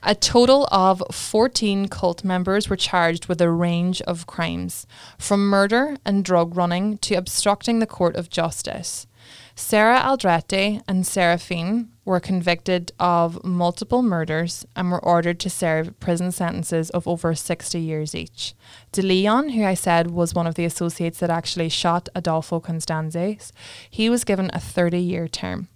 A 0.03 0.15
total 0.15 0.67
of 0.71 1.03
14 1.11 1.87
cult 1.87 2.23
members 2.23 2.69
were 2.69 2.75
charged 2.75 3.27
with 3.27 3.41
a 3.41 3.49
range 3.49 4.01
of 4.03 4.27
crimes, 4.27 4.85
from 5.17 5.49
murder 5.49 5.97
and 6.05 6.23
drug 6.23 6.55
running 6.55 6.97
to 6.99 7.15
obstructing 7.15 7.79
the 7.79 7.87
court 7.87 8.15
of 8.15 8.29
justice. 8.29 9.07
Sarah 9.59 9.99
Aldrete 10.01 10.83
and 10.87 11.05
Seraphine 11.05 11.89
were 12.05 12.19
convicted 12.19 12.91
of 12.99 13.43
multiple 13.43 14.03
murders 14.03 14.67
and 14.75 14.91
were 14.91 15.03
ordered 15.03 15.39
to 15.39 15.49
serve 15.49 15.99
prison 15.99 16.31
sentences 16.31 16.91
of 16.91 17.07
over 17.07 17.33
60 17.33 17.79
years 17.79 18.13
each. 18.13 18.53
De 18.91 19.01
Leon, 19.01 19.49
who 19.49 19.63
I 19.65 19.73
said 19.73 20.11
was 20.11 20.35
one 20.35 20.45
of 20.45 20.53
the 20.53 20.63
associates 20.63 21.17
that 21.19 21.31
actually 21.31 21.69
shot 21.69 22.07
Adolfo 22.13 22.59
Constanzes, 22.59 23.51
he 23.89 24.11
was 24.11 24.23
given 24.23 24.51
a 24.53 24.59
30 24.59 24.99
year 24.99 25.27
term. 25.27 25.69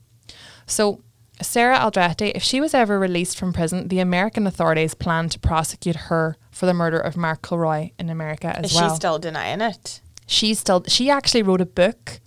So, 0.67 1.02
Sarah 1.41 1.80
Aldrete, 1.80 2.34
if 2.36 2.44
she 2.44 2.62
was 2.62 2.76
ever 2.76 3.00
released 3.00 3.36
from 3.36 3.52
prison, 3.52 3.88
the 3.88 4.00
American 4.00 4.46
authorities 4.46 4.94
plan 4.94 5.28
to 5.30 5.39
prosecute 5.39 5.96
her 5.96 6.38
for 6.52 6.67
the 6.67 6.74
murder 6.76 7.00
of 7.00 7.17
Mark 7.17 7.41
Kilroy 7.41 7.89
in 7.98 8.12
America 8.12 8.56
as 8.56 8.72
Is 8.72 8.76
well 8.76 8.89
she 8.91 8.96
still 8.96 9.17
denying 9.17 9.60
it? 9.60 10.02
she's 10.28 10.60
still 10.60 10.84
she 10.88 11.10
actually 11.10 11.41
wrote 11.41 11.62
a 11.62 11.65
book 11.65 12.22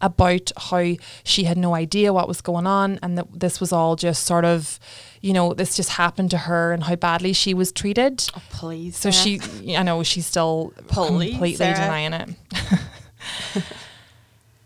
about 0.00 0.50
how 0.56 0.92
she 1.24 1.44
had 1.44 1.58
no 1.58 1.74
idea 1.74 2.12
what 2.12 2.26
was 2.28 2.40
going 2.40 2.66
on 2.66 2.98
and 3.02 3.18
that 3.18 3.26
this 3.38 3.60
was 3.60 3.72
all 3.72 3.96
just 3.96 4.24
sort 4.24 4.44
of 4.44 4.78
you 5.20 5.32
know 5.32 5.52
this 5.52 5.76
just 5.76 5.90
happened 5.90 6.30
to 6.30 6.38
her 6.38 6.72
and 6.72 6.84
how 6.84 6.96
badly 6.96 7.32
she 7.32 7.52
was 7.54 7.70
treated 7.72 8.24
Oh, 8.36 8.42
please. 8.50 8.96
so 8.96 9.10
Sarah. 9.10 9.40
she 9.62 9.76
i 9.76 9.82
know 9.82 10.02
she's 10.02 10.26
still 10.26 10.72
completely 10.88 11.54
Sarah. 11.54 11.74
denying 11.74 12.12
it 12.14 12.28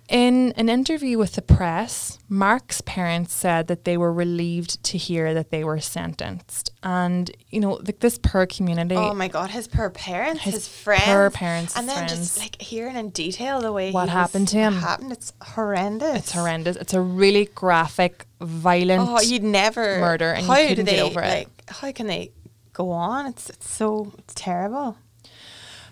In 0.08 0.52
an 0.56 0.68
interview 0.68 1.16
with 1.16 1.32
the 1.32 1.40
press, 1.42 2.18
Mark's 2.28 2.82
parents 2.82 3.32
said 3.32 3.68
that 3.68 3.84
they 3.84 3.96
were 3.96 4.12
relieved 4.12 4.82
to 4.84 4.98
hear 4.98 5.32
that 5.32 5.50
they 5.50 5.64
were 5.64 5.80
sentenced. 5.80 6.70
And, 6.82 7.30
you 7.48 7.58
know, 7.58 7.80
like 7.82 8.00
this 8.00 8.18
per 8.18 8.44
community. 8.44 8.96
Oh 8.96 9.14
my 9.14 9.28
god, 9.28 9.50
his 9.50 9.66
per 9.66 9.88
parents, 9.88 10.42
his, 10.42 10.54
His 10.54 10.68
friends, 10.68 11.04
Per 11.04 11.30
parents, 11.30 11.74
and 11.76 11.88
then 11.88 11.96
friends. 12.06 12.12
just 12.12 12.38
like 12.38 12.60
hearing 12.60 12.96
in 12.96 13.10
detail 13.10 13.62
the 13.62 13.72
way 13.72 13.92
What 13.92 14.10
happened 14.10 14.48
to 14.48 14.58
him. 14.58 14.74
Happened? 14.74 15.12
It's 15.12 15.32
horrendous. 15.40 16.18
It's 16.18 16.32
horrendous. 16.32 16.76
It's 16.76 16.92
a 16.92 17.00
really 17.00 17.46
graphic, 17.54 18.26
violent. 18.42 19.08
Oh, 19.08 19.20
you'd 19.22 19.42
never 19.42 20.00
murder 20.00 20.32
and 20.32 20.46
you 20.46 20.52
how 20.52 20.58
do 20.60 20.68
couldn't 20.68 20.84
get 20.84 20.96
they 20.96 21.00
over 21.02 21.20
it. 21.22 21.28
like? 21.28 21.48
How 21.68 21.90
can 21.92 22.08
they 22.08 22.30
go 22.74 22.90
on? 22.90 23.26
It's 23.26 23.48
it's 23.48 23.70
so 23.70 24.12
it's 24.18 24.34
terrible. 24.34 24.98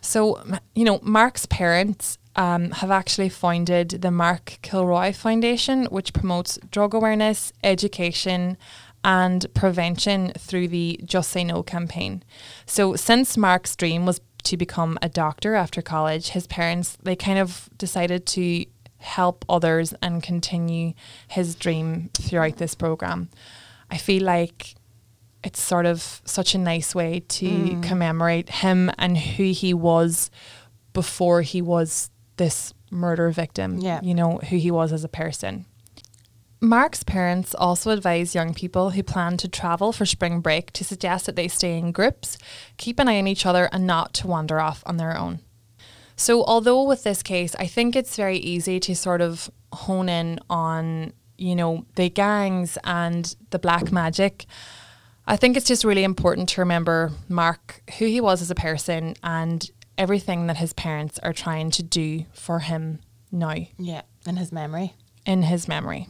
So, 0.03 0.43
you 0.75 0.85
know, 0.85 1.01
Mark's 1.03 1.47
parents 1.47 2.19
um, 2.37 2.73
have 2.73 2.91
actually 2.91 3.29
founded 3.29 4.03
the 4.03 4.11
Mark 4.11 4.59
Kilroy 4.61 5.13
Foundation, 5.13 5.87
which 5.87 6.13
promotes 6.13 6.59
drug 6.71 6.93
awareness, 6.93 7.53
education, 7.63 8.59
and 9.05 9.47
prevention 9.55 10.33
through 10.39 10.69
the 10.69 11.01
Just 11.05 11.31
Say 11.31 11.45
No 11.45 11.63
campaign. 11.63 12.23
So, 12.67 12.97
since 12.97 13.37
Mark's 13.37 13.77
dream 13.77 14.05
was 14.05 14.21
to 14.45 14.57
become 14.57 14.99
a 15.01 15.09
doctor 15.09 15.55
after 15.55 15.81
college, 15.81 16.31
his 16.31 16.47
parents 16.47 16.99
they 17.03 17.17
kind 17.17 17.39
of 17.39 17.71
decided 17.77 18.27
to 18.27 18.65
help 18.99 19.45
others 19.49 19.95
and 20.03 20.23
continue 20.23 20.95
his 21.29 21.55
dream 21.55 22.11
throughout 22.15 22.57
this 22.57 22.75
program. 22.75 23.29
I 23.91 23.99
feel 23.99 24.23
like 24.23 24.75
it's 25.45 25.61
sort 25.61 25.87
of 25.87 26.23
such 26.25 26.55
a 26.55 26.59
nice 26.59 26.95
way 26.95 27.21
to 27.21 27.49
hmm. 27.49 27.81
commemorate 27.81 28.49
him 28.49 28.91
and 28.99 29.19
who 29.19 29.45
he 29.45 29.75
was 29.75 30.31
before 30.93 31.43
he 31.43 31.61
was 31.61 32.11
this 32.37 32.73
murder 32.91 33.31
victim. 33.31 33.79
Yeah. 33.79 34.01
You 34.03 34.15
know, 34.15 34.39
who 34.39 34.57
he 34.57 34.71
was 34.71 34.93
as 34.93 35.05
a 35.05 35.09
person. 35.09 35.67
Mark's 36.61 37.03
parents 37.03 37.57
also 37.57 37.91
advise 37.91 38.37
young 38.37 38.55
people 38.55 38.91
who 38.91 39.03
plan 39.03 39.37
to 39.39 39.49
travel 39.49 39.93
for 39.93 40.07
spring 40.07 40.41
break 40.41 40.73
to 40.75 40.85
suggest 40.85 41.27
that 41.27 41.35
they 41.35 41.49
stay 41.49 41.77
in 41.77 41.91
groups, 41.91 42.39
keep 42.77 43.01
an 43.01 43.09
eye 43.09 43.19
on 43.19 43.27
each 43.27 43.45
other, 43.45 43.69
and 43.73 43.85
not 43.85 44.15
to 44.15 44.29
wander 44.29 44.61
off 44.61 44.81
on 44.87 44.97
their 44.97 45.19
own. 45.19 45.41
So, 46.15 46.45
although 46.45 46.85
with 46.85 47.03
this 47.03 47.21
case, 47.21 47.57
I 47.57 47.67
think 47.67 47.97
it's 47.97 48.15
very 48.15 48.37
easy 48.37 48.79
to 48.79 48.95
sort 48.95 49.21
of 49.21 49.51
hone 49.73 50.09
in 50.09 50.39
on, 50.49 51.15
you 51.37 51.57
know, 51.57 51.85
the 51.97 52.09
gangs 52.09 52.79
and 52.85 53.35
the 53.51 53.59
black 53.59 53.91
magic. 53.91 54.47
I 55.27 55.37
think 55.37 55.57
it's 55.57 55.67
just 55.67 55.85
really 55.85 56.05
important 56.05 56.49
to 56.51 56.61
remember 56.61 57.13
Mark, 57.29 57.83
who 57.99 58.07
he 58.07 58.21
was 58.21 58.43
as 58.43 58.51
a 58.51 58.55
person, 58.57 59.15
and 59.23 59.71
everything 59.97 60.47
that 60.49 60.57
his 60.57 60.73
parents 60.73 61.19
are 61.21 61.33
trying 61.33 61.71
to 61.73 61.83
do 61.83 62.25
for 62.33 62.59
him 62.61 62.99
now 63.31 63.55
Yeah, 63.79 64.03
in 64.27 64.37
his 64.37 64.51
memory. 64.53 64.95
in 65.25 65.43
his 65.43 65.69
memory. 65.69 66.09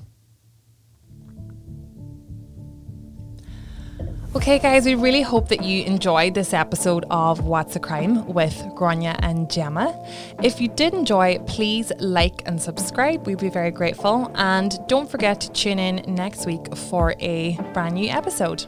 Okay, 4.34 4.58
guys, 4.58 4.86
we 4.86 4.94
really 4.94 5.20
hope 5.20 5.48
that 5.50 5.62
you 5.62 5.84
enjoyed 5.84 6.32
this 6.32 6.54
episode 6.54 7.04
of 7.10 7.40
What's 7.44 7.76
a 7.76 7.80
Crime 7.80 8.26
with 8.26 8.64
Grania 8.74 9.14
and 9.18 9.50
Gemma. 9.50 9.94
If 10.42 10.58
you 10.58 10.68
did 10.68 10.94
enjoy, 10.94 11.38
please 11.40 11.92
like 12.00 12.40
and 12.46 12.60
subscribe. 12.60 13.26
We'd 13.26 13.36
be 13.40 13.50
very 13.50 13.70
grateful. 13.70 14.32
And 14.34 14.74
don't 14.88 15.10
forget 15.10 15.38
to 15.42 15.52
tune 15.52 15.78
in 15.78 16.14
next 16.14 16.46
week 16.46 16.74
for 16.74 17.14
a 17.20 17.58
brand 17.74 17.94
new 17.96 18.08
episode. 18.08 18.64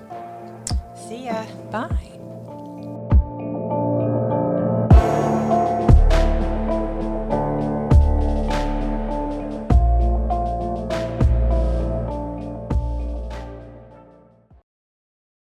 See 1.14 1.27
ya. 1.27 1.46
Bye. 1.70 2.13